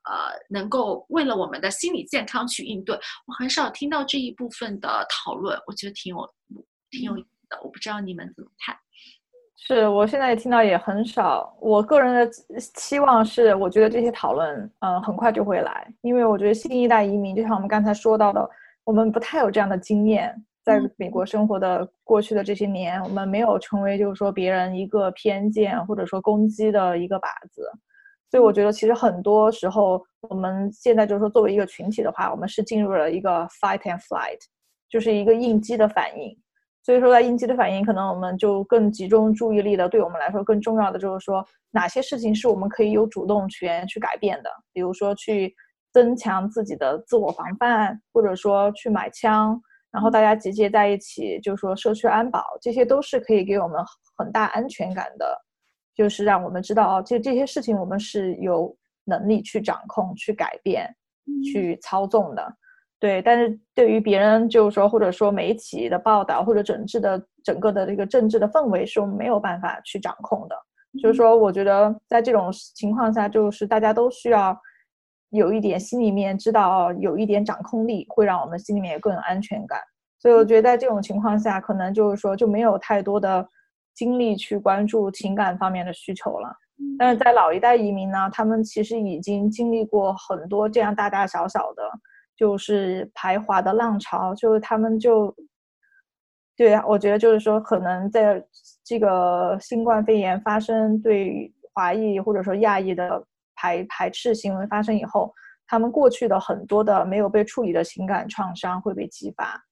[0.04, 2.96] 呃能够为了我们的心理健康去应对。
[3.26, 6.26] 我很少听到这一部分的讨论，我觉得挺有
[6.90, 7.60] 挺有意思的。
[7.62, 8.74] 我不知道你们怎么看，
[9.64, 11.56] 是我现在也听到也很少。
[11.60, 18.50] 我个人的期望是，我觉得这些讨论，嗯，很快就会来，因为我觉得新一代移民，就像我们刚才说到的，
[18.82, 20.34] 我们不太有这样的经验，
[20.64, 27.62] 在美国生活的过去的这些年，我们没有成为就是说别人一个偏见或者说攻击的一个靶子，
[28.32, 34.40] 所以我觉得其实很多时候，我们现在就是说作为一个群体的话，我们是进入了一个 fight and flight，
[34.90, 36.36] 就是一个应激的反应。
[36.82, 39.88] 所以说，在应激的反应，可能我们就更集中注意力的。
[39.88, 44.50] 对我们来说，更重要的就是说，哪些事情是我们可以有主动权去改变的。
[44.72, 45.54] 比如说，去
[45.92, 49.60] 增强自己的自我防范，或者说去买枪，
[49.92, 53.80] 然后大家集结在一起，就是说社区安保，这些都是可以给我们
[54.16, 55.40] 很大安全感的。
[55.94, 58.74] 就是让我们知道，哦，这这些事情我们是有
[59.04, 60.88] 能力去掌控、去改变、
[61.44, 62.42] 去操纵的。
[63.02, 70.54] 对，但是对于别人，就是说，或者说媒体的报道，或者整治的整个的这个政治的氛围，是我们没有办法去掌控的。
[71.02, 74.56] 就是说，我觉得在这种情况下，就是大家都需要
[75.30, 79.80] 有一点心里面知道，有一点掌控力，会让我们心里面更有安全感。
[80.20, 83.44] 所以，我觉得在这种情况下，可能就是说就没有太多的
[83.96, 86.54] 精力去关注情感方面的需求了。
[86.96, 91.82] 但是在老一代移民呢，他们其实已经经历过很多这样大大小小的。
[92.34, 95.32] 就是排华的浪潮，就是他们就，
[96.56, 98.44] 对啊，我觉得就是说，可能在
[98.82, 103.22] 这个新冠肺炎发生对华裔或者说亚裔的
[103.54, 105.32] 排排斥行为发生以后，
[105.66, 109.62] 他们过去的很多的没有被处理的情感创伤会被激发，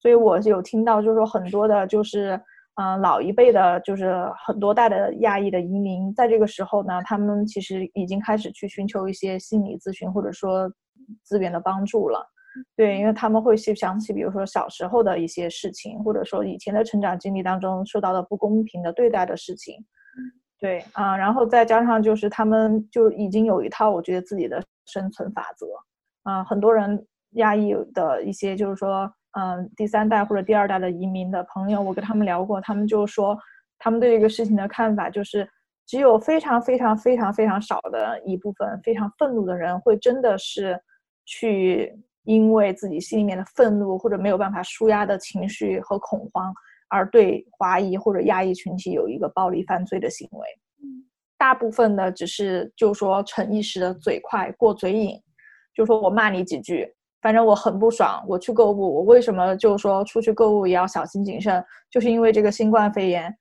[0.00, 2.38] 所以我有听到就是说很多的，就是
[2.74, 4.14] 嗯老一辈的，就是
[4.44, 10.70] 很多代的亚裔的移民，在这个时候呢，他们其实已经开始去寻求一些心理咨询，或者说。
[11.22, 12.26] 资源的帮助了，
[12.76, 19.76] 对，因为他们会去想起，比如说小时候的一些事情，或者说以前的成长经历当中受到的不公平的对待的事情，
[20.58, 25.66] 对啊，然后再加上就是他们就已经有一套我觉得自己的生存法则。
[26.24, 33.38] 啊，很多人压抑的一些就是说，嗯，第三代或者第二代的移民的朋友，我跟他们聊过，他们就说
[33.78, 35.48] 他们对这个事情的看法就是，
[35.86, 40.78] 只有非常非常非常非常少的一部分非常愤怒的人会真的是。
[41.30, 46.50] 去因为自己心里面的愤怒或者没有办法舒压的情绪和恐慌，
[46.88, 50.46] 而对华裔或者亚裔群体有一个暴力犯罪的行为。
[51.36, 55.20] 大部分的只是就说逞一时的嘴快过嘴瘾，
[55.74, 58.24] 就说我骂你几句，反正我很不爽。
[58.26, 61.62] 我去购物，我为什么就说出去购物也要小心谨慎？
[61.90, 63.32] 就是因为这个新冠肺炎，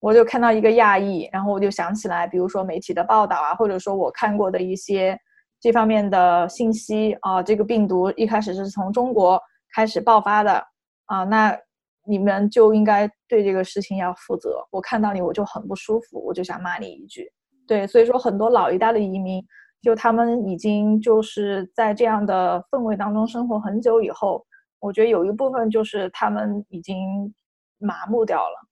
[0.00, 5.18] 我就看到一个亚裔，然后我就想起来，比如说媒体的报道啊，或者说我看过的一些。
[5.64, 9.40] 这方面的信息啊，这个病毒一开始是从中国
[9.74, 10.62] 开始爆发的
[11.06, 11.58] 啊，那
[12.06, 14.58] 你们就应该对这个事情要负责。
[14.70, 17.32] 我看到你我就很不舒服，我就想骂你一句。
[17.66, 19.42] 对，所以说很多老一代的移民，
[19.80, 24.44] 就他们已经就是在这样的氛围当中生活很久以后，
[24.80, 27.34] 我觉得有一部分就是他们已经
[27.78, 28.68] 麻木掉了。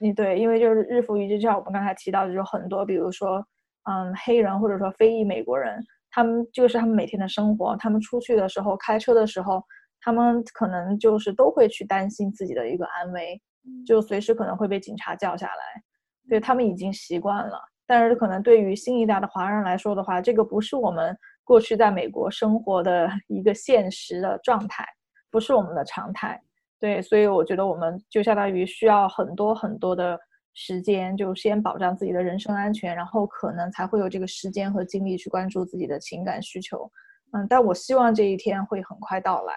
[0.00, 3.46] 嗯，对，因为就是日复一日，就像我们刚才提到的，就很多，比如说。
[3.90, 7.76] 嗯，黑人或者说非裔美国人，他们就是他们每天的生活。
[7.76, 9.60] 他们出去的时候，开车的时候，
[10.00, 13.40] 他们可能就是都会去担心自己的一个安危，
[13.84, 15.82] 就随时可能会被警察叫下来。
[16.28, 24.86] 对他们已经习惯了，但是可能对于新一代的华人来说的话，这个不是我们过去在美国生活的 一个现实的状态，
[25.30, 26.40] 不是我们的常态。
[26.78, 30.16] 对，所以我觉得我们就相当于需要很多很多的。
[30.54, 36.90] 时间就先保障自己的人身安全，然后可能才会有这个时间和精力去关注自己的情感需求。
[37.32, 39.54] 嗯，但我希望这一天会很快到来，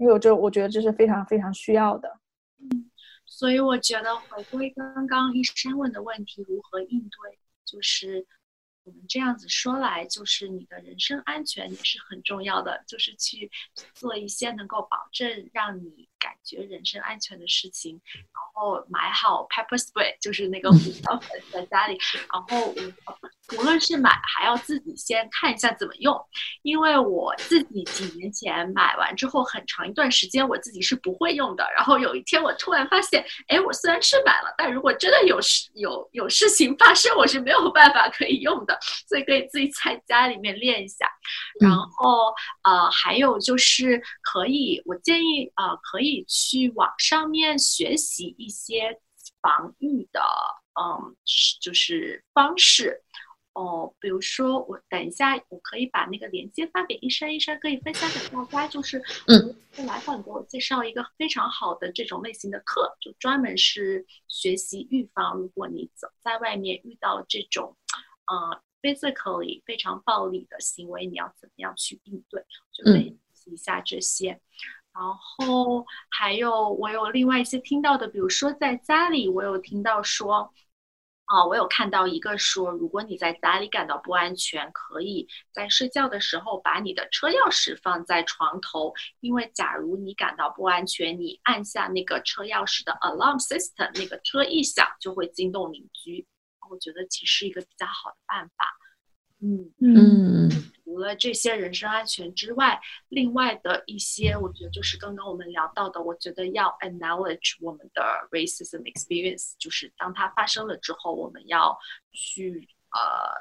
[0.00, 2.08] 因为我这我觉得这是非常非常需要的。
[2.58, 2.90] 嗯，
[3.26, 8.26] 所以我觉得回归刚刚医生问的问题，如何应对，就是
[8.84, 13.50] 我们这样子说来，就是你的人身安全也是很重要的，就是去
[13.94, 16.08] 做一些能够保证让你。
[16.22, 21.98] 感觉人身安全的事情，然后买好 pepper spray，就是那个胡椒粉在家里。
[22.32, 22.72] 然后
[23.56, 26.18] 无论是买，还要自己先看一下怎么用，
[26.62, 31.66] 因为我自己几年前买完之后，很长一段时间我自己是不会用的。
[31.76, 38.78] 然后有一天我突然发现，哎，我虽然是买了，但如果真的有事有有事情发生，我是没有办法可以用的。
[39.08, 41.06] 所以可以自己在家里面练一下。
[41.60, 42.32] 然后
[42.62, 46.24] 呃，还有就是可以，我建议呃可以。
[46.28, 48.98] 去网上面学习一些
[49.40, 50.20] 防御的，
[50.80, 51.14] 嗯，
[51.60, 53.02] 就是方式
[53.54, 53.92] 哦。
[54.00, 58.68] 比如说，我等一下，我可以把那个链接发给一山，一山可以分享给大家。
[58.68, 65.36] 就是，嗯，来访给我介绍一个非常好的这种类型的课，就专门是学习预防。
[65.36, 67.76] 如果你走在外面遇到这种，
[68.26, 72.44] 呃，physically 非常暴力的行为，你要怎么样去应对？
[72.72, 74.40] 就可以学习一下这些。
[74.94, 80.52] 然后还有，我有另外一些听到的，比如说在家里，我有听到说，
[81.32, 96.26] 啊，我有看到一个说，如果你在家里感到不安全，可以在睡觉的时候把你的车钥匙放在床头，因为假如你感到不安全，你按下那个车钥匙的 alarm system，那个车一响就会惊动邻居。
[96.70, 98.66] 我觉得其实是一个比较好的办法。
[99.40, 100.50] 嗯嗯。
[100.92, 102.78] 除了这些人身安全之外，
[103.08, 111.74] 另外的一些，我觉得就是刚刚我们聊到的，我觉得要 acknowledge 我们的 racism experience，就是当它发生了之后，我们要
[112.12, 113.00] 去呃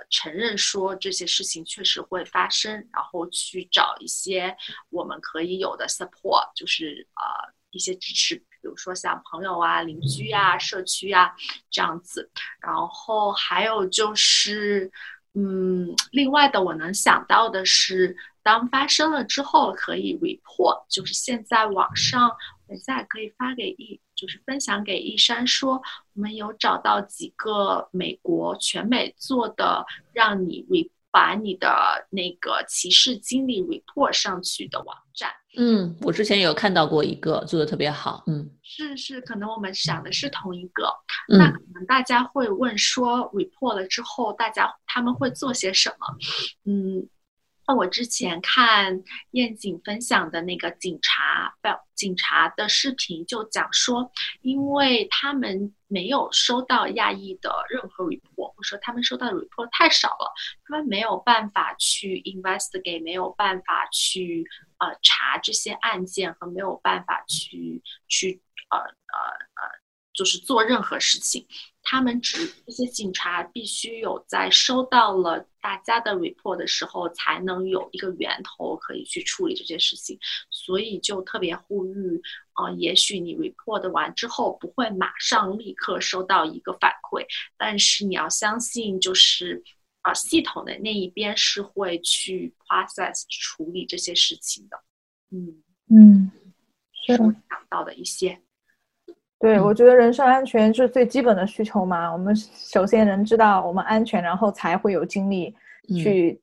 [0.10, 4.56] 承认说这些事情确实会发生，然后去找一些
[4.89, 11.36] 我们可以有的 support，就是呃一些支持，比如说像朋友啊、邻居啊、社区啊
[11.70, 12.32] 这样子，
[12.62, 14.89] 然后还有就是。
[15.34, 22.29] 嗯，另外的我能想到的是，当发生了之后可以 report，就是现在网上，
[22.67, 25.82] 等下可以发给一，就是分享给一山说，
[26.13, 35.32] 我们有找到几个美国全美做的，让你 re 把你的那个歧视经历 report 上去的网站。
[35.58, 38.24] 嗯，我之前有看到过一个做的特别好。
[38.28, 40.93] 嗯，是是，可能我们想的是同一个。
[41.28, 46.08] 那可能大家会问说，report 了之后，大家他们会做些什么？
[46.66, 47.08] 嗯。
[47.68, 51.54] 那我之前看燕景分享的那个警察，
[51.95, 60.34] 警察的视频就讲说，因为他们没有收到亚裔的任何 report，或者说他们收到的 report 太少了，
[60.66, 64.43] 他们没有办法去 investigate，没有办法去
[64.82, 69.69] 呃查这些案件，和没有办法去去呃呃呃，
[70.13, 71.47] 就是做任何事情。
[71.84, 80.19] 他们只这些警察必须有在收到了大家的 report 的时候，才能有一个源头可以去处理这件事情，
[80.51, 82.21] 所以就特别呼吁，
[82.53, 87.25] 呃，也许你 report 完之后不会马上立刻收到一个反馈，
[87.57, 89.63] 但是你要相信，就是
[90.02, 94.80] 啊，系统的那一边是会去 process 处理这些事情的。
[95.32, 96.32] 嗯嗯，
[97.06, 98.39] 是我想到的一些。
[99.39, 102.12] 对，我觉得人身安全是最基本的需求嘛。
[102.12, 105.56] 我们首先人知道我们安全，然后才会有精力
[106.02, 106.39] 去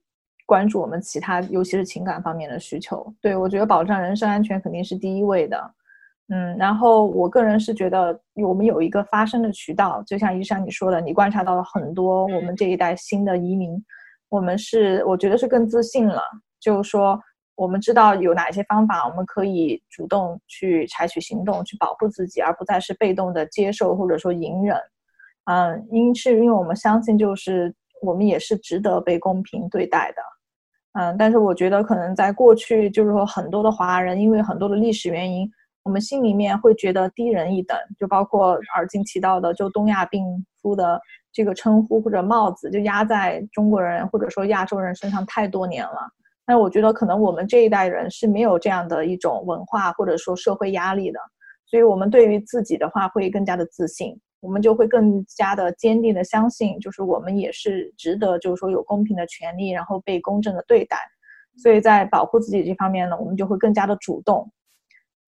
[0.46, 3.14] 关注我们其他，尤其是情感方面的需求。
[3.20, 5.74] 对我觉得保障人身安全肯定是第一位的。
[6.28, 13.82] 嗯，然后我个人是觉得我们有一个发声的渠道，就像医生你说的，你观察到了很多我们这一代新的移民，
[14.28, 16.22] 我们是我觉得是更自信了，
[16.60, 17.20] 就是说。
[17.60, 24.76] 我们知道有哪些方法，我们可以主动去采取行动，去保护自己，而不再是被动的接受或者说隐忍。
[25.46, 30.22] 嗯，因是因为我们相信，就是我们也是值得被公平对待的。
[31.00, 35.50] 嗯，但是我觉得可能在过去，就是说很多的华人，因为很多的历史原因，
[35.88, 40.22] 我们心里面会觉得低人一等，就包括耳经提到的，就东亚病
[40.60, 41.00] 夫的
[41.32, 46.06] 这个称呼或者帽子，就压在中国人或者说亚洲人身上太多年了。
[46.46, 51.18] 那我觉得可能我们这一代人是没有这样的一种文化或者说社会压力的，
[51.64, 60.98] 所以我们对于自己的话会更加的自信，我们就会更加的坚定的相信，就是我们也是值得，就是说有公平的权利，然后被公正的对待。
[61.56, 64.52] 所以在保护自己这方面呢，我们就会更加的主动。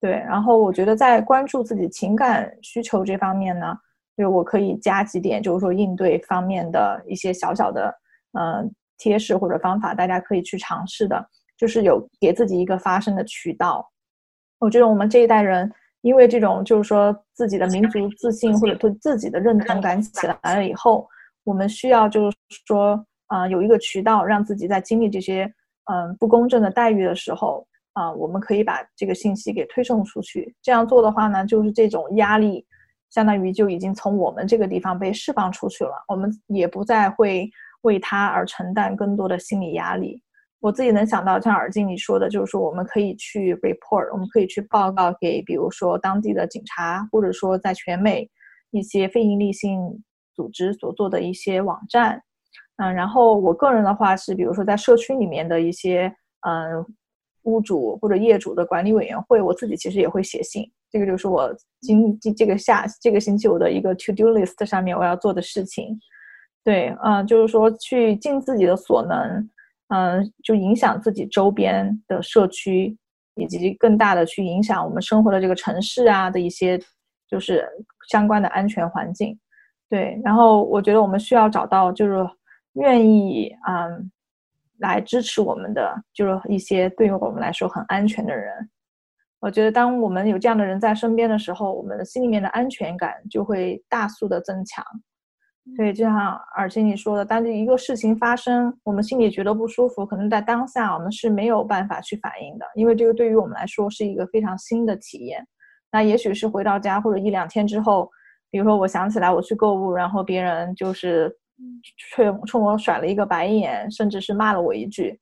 [0.00, 3.76] 对，然后我觉得在关注自己情感需求这方面呢，
[4.16, 7.94] 就我可以加几点，就是说应对方面的一些小小的，
[8.38, 8.70] 嗯。
[9.02, 11.26] 贴士或者方法，大家可以去尝试的，
[11.56, 13.90] 就是有给自己一个发声的渠道。
[14.58, 15.72] 我觉得我们这一代人
[16.02, 21.08] 因为这种就是说自己的民族自信或者对自己的认同感起来了以后，
[21.44, 22.36] 我们需要就是
[22.66, 25.50] 说啊有一个渠道让自己在经历这些
[25.90, 27.66] 嗯不公正的待遇的时候
[28.00, 30.54] 啊，我们可以把这个信息给推送出去。
[30.62, 32.64] 这样做的话呢，就是这种压力
[33.10, 37.50] 相当于就已经从我们这个地方被释放出去了，我们也不再会
[37.82, 40.22] 为他而承担更多的心理压力。
[40.60, 48.30] 我自己能想到，像耳静你说的，就是说我们可以去 report，我们可以去报告给，比如说当地的警察，或者说在全美
[48.70, 49.78] 一些非营利性
[50.34, 52.22] 组织所做的一些网站，
[52.76, 56.14] 嗯，然后我个人的话是，比如说在社区里面的一些，
[56.46, 56.84] 嗯，
[57.44, 65.98] 屋主或者业主的管理委员会，我自己其实也会写信，这个就是我今今这个下这个星期我的一个 to do list 上面我要做的事情，
[66.64, 69.48] 对，嗯，就是说去尽自己的所能。
[69.92, 72.96] 嗯，就影响自己周边的社区，
[73.34, 76.80] 以及更大的去影响我们生活的这个城市啊的一些，
[77.28, 77.68] 就是
[78.08, 79.36] 相关的安全环境。
[79.88, 82.24] 对，然后我觉得我们需要找到就是
[82.74, 84.08] 愿意嗯
[84.80, 88.52] 来支持我们的，就是一些对于我们来说很安全的人。
[89.40, 94.84] 我觉得当我们有这样的人在身边的时候，我们心里面的安全感就会大速的增强。
[95.76, 105.46] 所以，就像耳青你说的，当这一个事情发生，我们心里觉得不舒服，可能在当下我们是没有办法去反应的，因为这个对于我们来说是一个非常新的体验。
[105.92, 108.10] 那也许是回到家或者一两天之后，
[108.50, 111.32] 比如说我想起来我去购物，然后别人就是
[112.14, 115.18] 冲冲我甩了一个白眼，甚至是骂了我一句，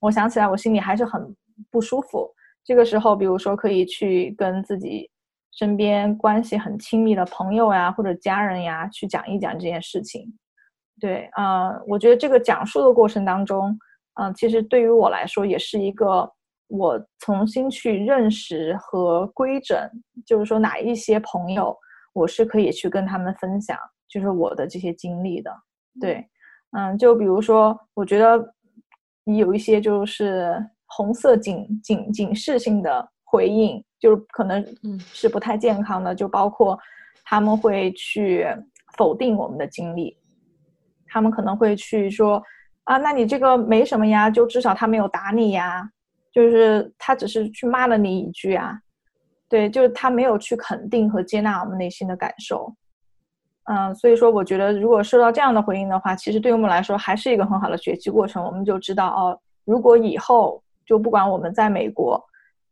[0.00, 1.34] 我想起来我心里还是很
[1.70, 2.30] 不舒服。
[2.64, 5.10] 这个时候，比如说可以去跟自己。
[5.52, 10.32] 身边关系很亲密的朋友呀，或者家人呀，去讲一讲这件事情。
[11.00, 13.76] 对，啊，我觉得这个讲述的过程当中，
[14.14, 16.32] 嗯，其实对于我来说，也是一个
[16.68, 19.76] 我重新去认识和规整，
[20.24, 21.76] 就是说哪一些朋友，
[22.12, 23.76] 我是可以去跟他们分享，
[24.10, 25.50] 就是我的这些经历的。
[26.00, 26.28] 对，
[26.72, 28.54] 嗯，就比如说，我觉得
[29.24, 30.54] 你有一些就是
[30.86, 33.82] 红色警警警示性的回应。
[34.00, 34.64] 就是可能
[35.12, 36.78] 是不太健康的，就包括
[37.22, 38.46] 他们会去
[38.96, 40.16] 否定我们的经历，
[41.06, 42.42] 他们可能会去说
[42.84, 45.86] 啊，那你这个没什么呀，就至少他没有打你呀，
[46.32, 48.80] 就是他只是去骂了你一句啊，
[49.50, 52.74] 对，就是他没有去肯定和接纳我们内心的感受，
[53.72, 62.22] 嗯，所以说我觉得如果受到这样的回应的话，其实对于我们来说还是一个很好的学习过程，我们就知道哦，如果以后就不管我们在美国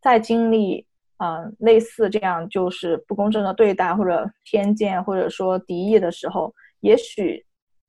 [0.01, 0.85] 再经历。
[1.21, 7.45] 嗯，类似这样就是不公正的对待，或者偏见，或者说敌意的时候，也许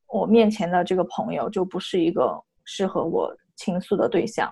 [0.07, 2.35] 我面前的这个朋友就不是一个
[2.65, 4.51] 适合我倾诉的对象。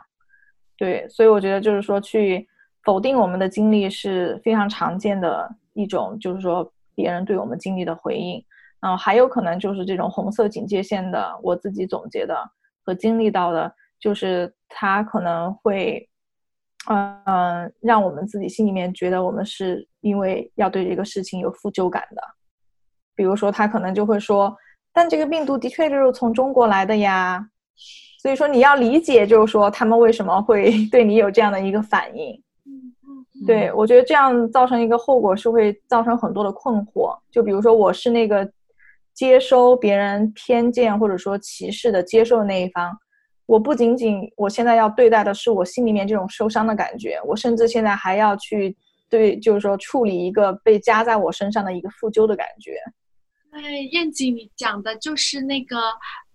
[0.77, 2.47] 对，所以我觉得就是说，去
[2.83, 8.43] 否定我们的经历是非常常见的一种，就是说别人对我们经历的回应。
[8.81, 12.35] 嗯，还有可能就是这种红色警戒线的，我自己总结的
[12.83, 13.71] 和经历到的，
[14.01, 16.09] 就是他可能会。
[16.89, 22.21] 嗯，让我们自己心里面觉得我们是因为要对这个事情有负疚感的。
[23.13, 24.55] 比如说，他可能就会说
[24.93, 27.45] ：“但这个病毒的确就是从中国来的呀。”
[28.21, 32.41] 所以说，你要理解，就是说他们为什么会 对你有这样的一个反应。
[33.45, 37.15] 对我觉得这样造成一个后果是会造成很多的困惑。
[37.31, 38.49] 就比如说，我是那个
[39.13, 42.97] 接收别人偏见或者说歧视的接受那一方。
[43.45, 48.75] 我不仅仅，我现在要对待的是我心里面这种受伤的感觉，我甚至现在还要去
[49.09, 52.77] 对，就是说处理一个被加在我身上的一个负疚的感觉。
[53.51, 55.77] 对，燕姐，你讲的就是那个。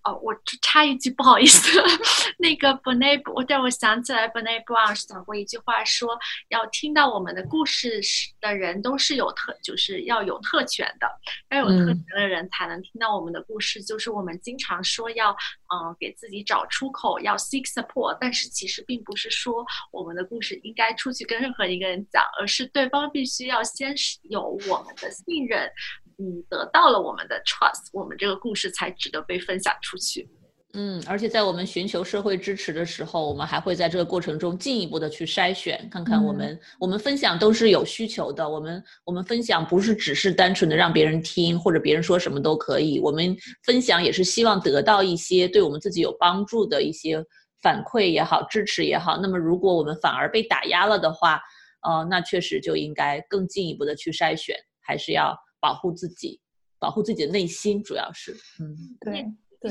[0.05, 1.81] 哦，我插一句，不好意思，
[2.39, 6.19] 那个 b e n a 我让我想起来 b e n a Brown 讲过一句话，说
[6.49, 8.01] 要听到我们的故事
[8.41, 11.07] 的人都是有特，就是要有特权的，
[11.51, 13.83] 要有特权的人才能听到我们的故事。
[13.83, 15.31] 就是我们经常说要，
[15.73, 25.71] 嗯，给自己找出口，要 seek support，但是其实并不是说我们的故事应该出去跟任何一个人讲，而是对方必须要先有我们的信任。
[26.19, 30.29] 嗯，得到了我们的 trust，我们这个故事才值得被分享出去。
[30.75, 38.49] 嗯，而且在我们寻求社会支持的时候，我们还会在这个过程中进一步的去筛选，看看我们我们分享都是有需求的。
[38.49, 42.99] 我们我们分享不是只是单纯的让别人听，或者别人说什么都可以。
[43.01, 47.23] 我们分享也是希望得到一些对我们自己有帮助的一些
[47.61, 49.19] 反馈也好，支持也好。
[49.19, 51.39] 那么如果我们反而被打压了的话，
[51.87, 55.37] 呃，那确实就应该更进一步的去筛选，还是要。
[55.63, 56.41] 保护自己，
[56.81, 59.71] 保护自己的内心，主要是，嗯，对对，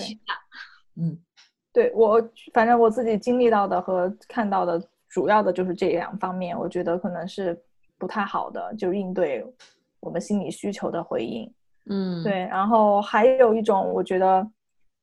[0.95, 1.19] 嗯，
[1.73, 7.61] 对我反正我自己经历到的和看到的主要的就是这两方面，我觉得可能是
[7.97, 9.45] 不太好的，就应对
[9.99, 11.53] 我们心理需求的回应。
[11.89, 14.49] 嗯，对，然后还有一种，我觉得，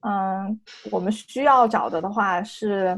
[0.00, 0.58] 嗯，
[0.90, 2.96] 我们需要找的的话是，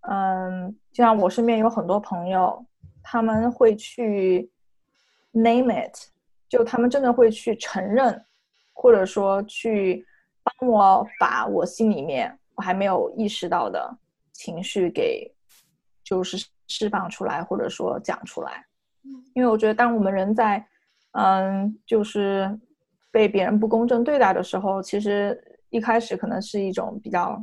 [0.00, 2.66] 嗯，就像我身边有很多朋友，
[3.02, 4.50] 他们会去
[5.32, 5.94] name it，
[6.52, 8.22] 就他们真的会去承认，
[8.74, 10.04] 或者说去
[10.42, 13.96] 帮我把我心里面我还没有意识到的
[14.34, 15.34] 情绪给，
[16.04, 18.62] 就是释放出来，或者说讲出来。
[19.32, 20.62] 因为我觉得，当我们人在，
[21.12, 22.60] 嗯，就是
[23.10, 27.42] 被别人不公正对待的时候，其实一开始可能是一种比较，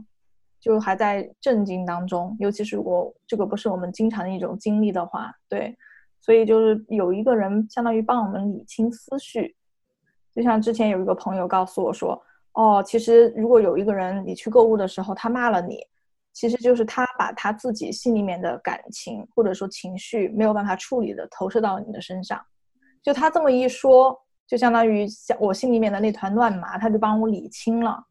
[0.60, 2.38] 就还在震惊当中。
[2.40, 5.76] 尤其是我这个不是我们经常的一种经历的话，对，
[6.20, 9.56] 所以就是有一个人相当于帮我们理清思绪。
[10.34, 12.22] 就像之前有一个朋友告诉我说，
[12.54, 15.80] 哦，其实如果有一个人你去购物的时候他骂了你。
[16.32, 22.40] 其实就是他把他自己心里面的感情或者说情绪没有办法处理的投射到你的身上，
[23.02, 24.16] 就他这么一说，
[24.48, 28.02] 就相当于像我心里面的那团乱麻，他就帮我理清了，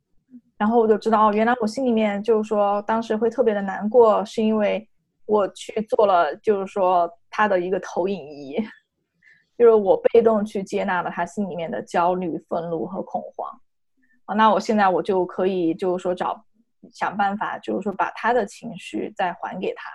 [0.58, 4.86] 然后我就知道哦，原来我心里面就是说当时会特别的难过，是因为
[5.28, 8.56] 我去做了就是说他的一个投影仪，
[9.56, 13.48] 就是我被动去接纳了他心里面的焦虑、愤怒和恐慌，
[14.24, 16.44] 啊，那我现在我就可以就是说找。
[16.92, 19.90] 想办法，就是说把他的情绪再还给他。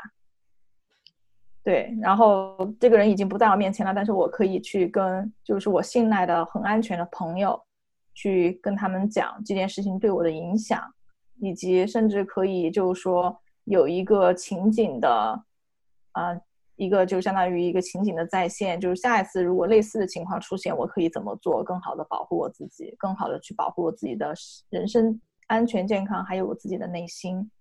[1.64, 7.57] 对，然后这个人已经不在我面前了，但是我可以去跟，就是我信赖的、很安全的朋友，
[8.14, 10.84] 去跟他们讲这件事情对我的影响，
[11.39, 15.44] 以及甚至可以就是说有一个情景的，
[16.11, 16.40] 啊，
[16.76, 24.34] 一个就相当于一个情景的再现，就是下一次如果类似的情况出现，我可以怎么做，更好的保护我自己，更好的去保护我自己的
[24.69, 25.22] 人身。
[25.48, 27.52] 安全健康，还有我自己的内心。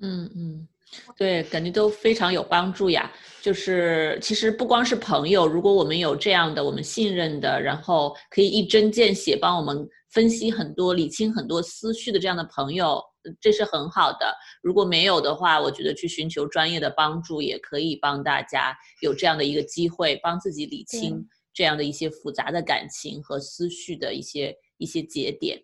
[0.00, 0.68] 嗯嗯，
[1.16, 3.10] 对，感觉都非常有帮助呀。
[3.42, 9.86] 就是其实不光是朋友，如果我们有这样的我们信任的，然后可以一针见血帮我们
[10.16, 13.04] 分析很多、理清很多思绪的这样的朋友，
[13.38, 14.34] 这是很好的。
[14.62, 25.62] 如果没有的话，我觉得去寻求专业的帮助，也可以帮大家有这样的一个机会，帮自己理清这样的一些复杂的感情和思绪的一些一些节点。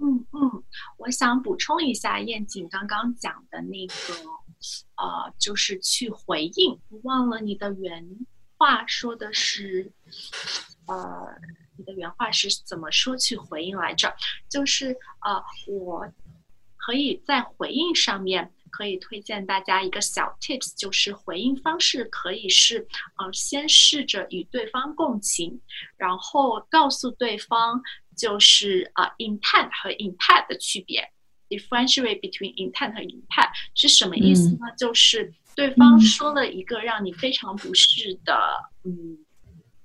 [0.00, 0.64] 嗯嗯，
[0.96, 3.94] 我想补充一下燕景刚刚讲的那个，
[4.96, 6.80] 呃，就是去回应。
[7.02, 8.08] 忘了你的原
[8.56, 9.92] 话说的是，
[10.86, 11.26] 呃，
[11.82, 14.14] 你的原话是怎么说去回应来着？
[14.48, 16.06] 就是呃，我
[16.76, 22.86] 可以在回应上面可以推荐大家一个小 tips，就是回应方式可以是，
[23.18, 25.60] 呃，先试着与对方共情，
[25.96, 27.82] 然后告诉对方。
[28.14, 31.02] 就是啊，intent 和 impact 的区别
[31.48, 34.66] ，differentiate between intent 和 impact 是什么意思呢？
[34.76, 39.18] 就是对方说了一个让你非常不适的，嗯，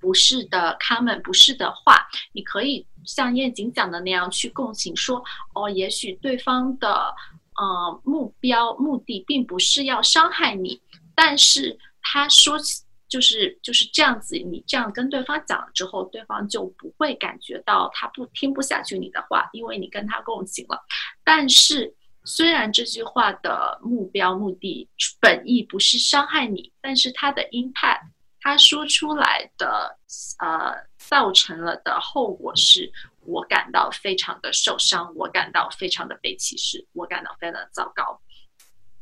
[0.08, 5.22] 不是的他们不是的话，你可以像燕景讲的那样去共情，说
[5.54, 7.14] 哦，也许对方的
[7.58, 10.82] 呃目标目的并不是要伤害你，
[11.14, 12.84] 但是他说起。
[13.10, 20.78] 就是就是这样子，你这样跟对方讲了之后，对方就不会感觉到他不听不下去你的话，因为你跟他共情了。
[21.24, 24.90] 但是，虽然这句话的目标目的
[25.22, 28.02] 本意不是伤害你，但是它的 impact，
[28.48, 29.98] 他说出来的
[30.40, 32.90] 呃造成了的后果是
[33.26, 38.22] 我感到非常的受伤，我感到非常的被歧视，我感到非常的糟糕。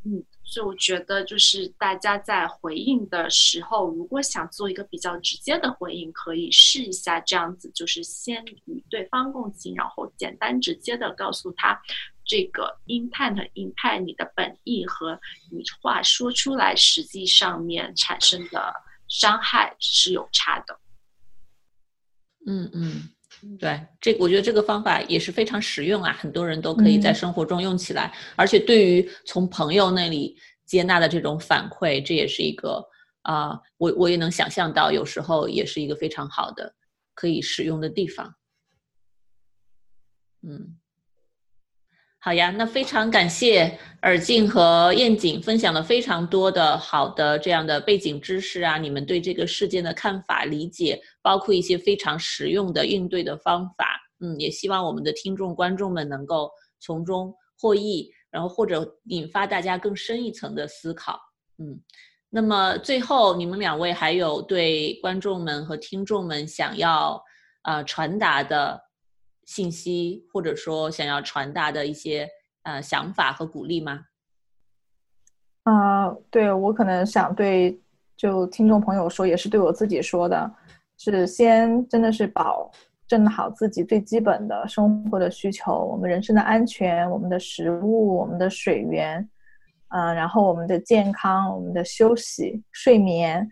[0.03, 0.23] 嗯。
[0.47, 11.81] 所以我觉得，就是大家在回应的时候，如果想做一个比较直接的回应，可以试一下这样子，就是先与对方共情，然后简单直接的告诉他，
[12.23, 15.19] 这个 intent impact 你的本意和
[15.51, 18.71] 你话说出来实际上面产生的
[19.17, 20.77] 伤害是有差的。
[22.45, 23.09] 嗯嗯。
[23.59, 28.11] 对，这我觉得这个方法也是非常实用啊，很多人都可以在生活中用起来。
[28.35, 30.35] 而且对于从朋友那里
[30.65, 32.83] 接纳的这种反馈，这也是一个
[33.21, 36.73] 啊，我我也能想象到，有时候也是一个非常好的
[37.13, 38.35] 可以使用的地方。
[40.41, 40.77] 嗯。
[42.25, 53.85] 好呀，那非常感谢尔静和燕景分享了非常多的好的这样的背景知识啊，你们对这个事件的看法理解，包括一些非常实用的应对的方法。
[54.21, 56.49] 嗯，也希望我们的听众观众们能够
[56.79, 57.31] 从中
[57.61, 61.19] 获益，然后或者引发大家更深一层的思考。
[61.59, 61.79] 嗯，
[62.31, 67.23] 那么最后你们两位还有对观众们和听众们想要
[67.65, 68.81] 呃传达的？
[69.45, 72.27] 信息，或者说想要传达的一些
[72.63, 74.01] 呃想法和鼓励吗？
[75.63, 77.79] 啊，对我可能想对
[78.17, 80.51] 就听众朋友说，也是对我自己说的，
[80.97, 82.71] 是先真的是保
[83.07, 89.27] 证好自己最基本的生活的需求，我们人身的安全，我们的食物，我们的水源，
[89.89, 93.47] 嗯，然后我们的健康，我们的休息、睡眠，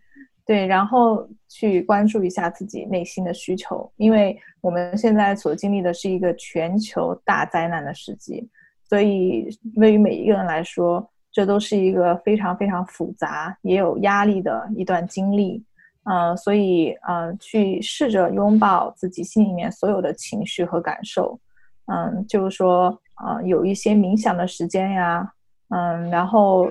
[0.46, 8.50] 对，然后去关注一下自己内心的需求，因为我们现在所经历的是一个全球大灾难的时机，
[8.88, 11.10] 所以对于每一个人来说。
[11.36, 15.64] 这都是一个非常非常复杂，也有压力的一段经历，
[16.04, 21.40] 嗯，所以嗯，去试着拥抱自己心里面所有的情绪和感受，
[21.88, 25.28] 嗯，就是说，啊，有一些冥想的时间呀，
[25.70, 26.70] 嗯，然后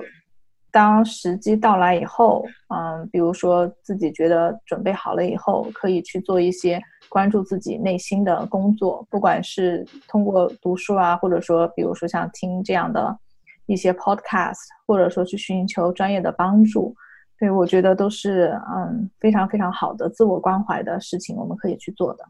[0.73, 13.17] 当时机到来以后，嗯，比如说自己觉得准备好了以后，可以去做一些关注自己内心的工作，不管是通过读书啊，或者说，比如说像听这样的。
[13.65, 16.93] 一些 podcast，或者说去寻求专业的帮助，
[17.39, 22.25] 对我觉得都是嗯非常非常好的自我关怀的事情，我们可以去做的。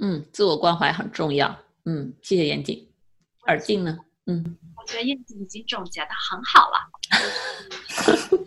[0.00, 1.56] 嗯，自我关怀很重要。
[1.84, 2.84] 嗯，谢谢严谨。
[3.46, 3.96] 耳镜呢？
[4.26, 6.78] 嗯，我觉得燕子已经总结的很好了。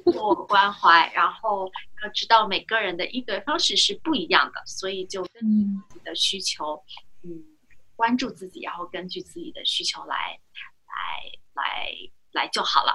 [0.03, 1.69] 自我关怀，然后
[2.03, 6.83] 要知道每个人的应对方式是不一样的，所以就根据自己的需求，
[7.23, 7.29] 嗯，
[7.95, 10.39] 关注自己，然后根据自己的需求来
[10.87, 11.91] 来来。
[12.35, 12.91] 来就好了。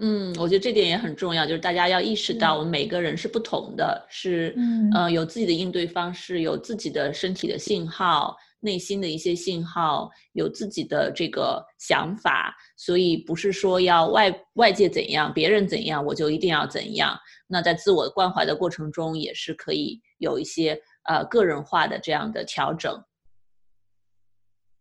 [0.00, 4.52] 嗯，我觉得这点也很重要，就是大家要意识到，我们每个人是不同的，是
[4.92, 17.18] 呃有自己的应对方式，有自己的身体的信号，内心的一些信号，有自己的这个想法，所以不是说要外外界怎样，别人怎样，我就一定要怎样。
[17.46, 23.02] 那在自我关怀的过程中，也是可以有一些呃个人化的这样的调整。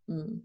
[0.07, 0.43] 嗯，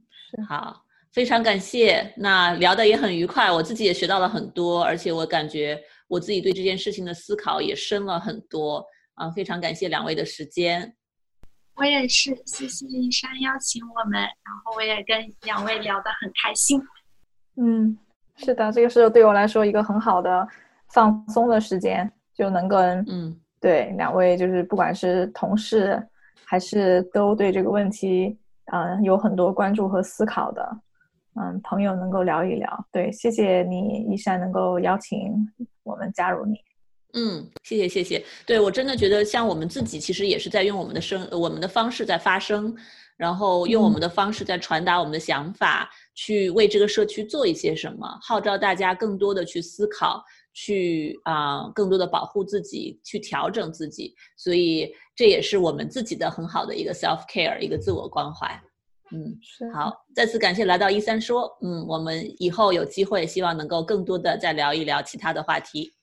[0.49, 0.83] 好。
[1.13, 8.85] 非常感谢，那聊的也很愉快，我自己也学到了很多，而且我感觉我自己对这件事情的思考也深了很多
[9.15, 9.31] 啊！
[9.31, 10.93] 非常感谢两位的时间，
[11.77, 16.81] 我也是，谢谢一山邀请我们，然后我也跟两位聊得很开心。
[17.57, 17.97] 嗯，
[18.37, 20.47] 是的，这个是对我来说一个很好的
[20.93, 26.01] 放松的时间，就能跟嗯，对两位就是不管是同事
[26.45, 28.39] 还是都对这个问题
[28.73, 30.79] 嗯有很多关注和思考的。
[31.37, 35.35] 嗯，朋友能够聊一聊，对，谢谢你，一山能够邀请
[35.83, 36.57] 我们加入你。
[37.15, 42.75] 嗯，谢谢谢谢，对我真的觉得像我们自己其实也是在用我们的声，我们的方式在发声，
[43.17, 58.61] 然后用我们的方式在传达我们的想法，去为这个社区做一些什么，号召大家更多的去思考，去啊，更多的保护自己，去调整自己，所以这也是我们自己的很好的一个 self care，一个自我关怀。
[59.13, 59.39] 嗯，
[59.73, 65.94] 好，再次感谢来到一三说，嗯，我们以后有机会，希望能够更多的再聊一聊其他的话题。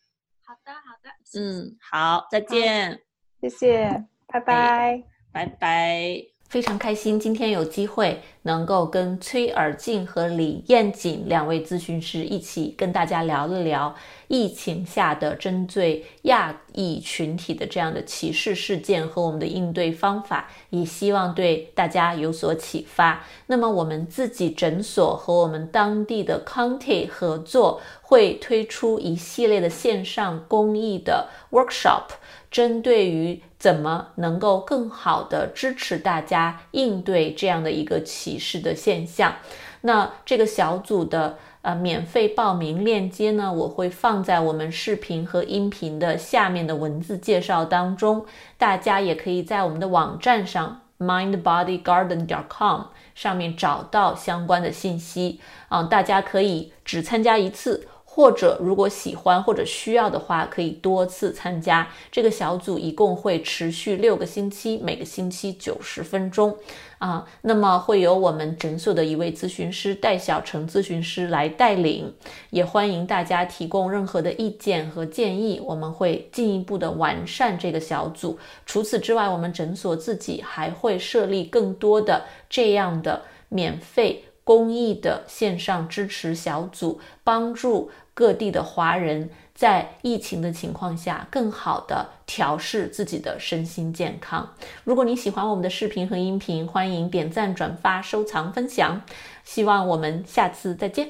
[0.51, 3.01] 好的，好的，嗯，好，再见，
[3.39, 5.01] 谢谢，拜拜，
[5.31, 6.30] 拜拜。
[6.51, 13.95] 非常开心，今天有机会能够跟崔尔静和李艳锦两位咨询师一起跟大家聊一聊
[14.27, 23.23] 疫情下的针对亚裔群体的这样的歧视事件和我们的应对方法，也希望对大家有所启发。
[23.47, 32.09] 那么我们自己诊所和我们当地的 county 合作，会推出一系列的线上公益的 workshop。
[32.51, 39.35] 针对于怎么能够更好的支持大家应对这样的一个歧视的现象，
[39.81, 48.25] 那这个小组的呃免费报名链接呢，我会放在我们视频和音频的下面的文字介绍当中，
[48.57, 52.81] 大家也可以在我们的网站上 mindbodygarden.com
[53.15, 57.87] 上面找到相关的信息啊，大家可以只参加一次。
[58.13, 66.53] 或者如果喜欢或者需要的话，可以多次参加这个小组，一共会持续六个星期，每个星期九十分钟
[66.99, 67.25] 啊。
[67.43, 72.13] 那么会由我们诊所的一位咨询师戴小成咨询师来带领，
[72.49, 78.37] 也欢迎大家提供任何的意见和建议，我们会进一步的完善这个小组。
[78.65, 87.89] 除此之外，我们诊所自己还会设立更多的这样的免费公益的线上支持小组，帮助。
[88.13, 94.53] 各地的华人在疫情的情况下，更好的调试自己的身心健康。
[94.83, 99.01] 如果你喜欢我们的视频和音频，欢迎点赞、转发、收藏、分享。
[99.43, 101.09] 希望我们下次再见。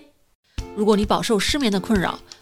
[0.76, 2.19] 如果你饱受失眠的困扰，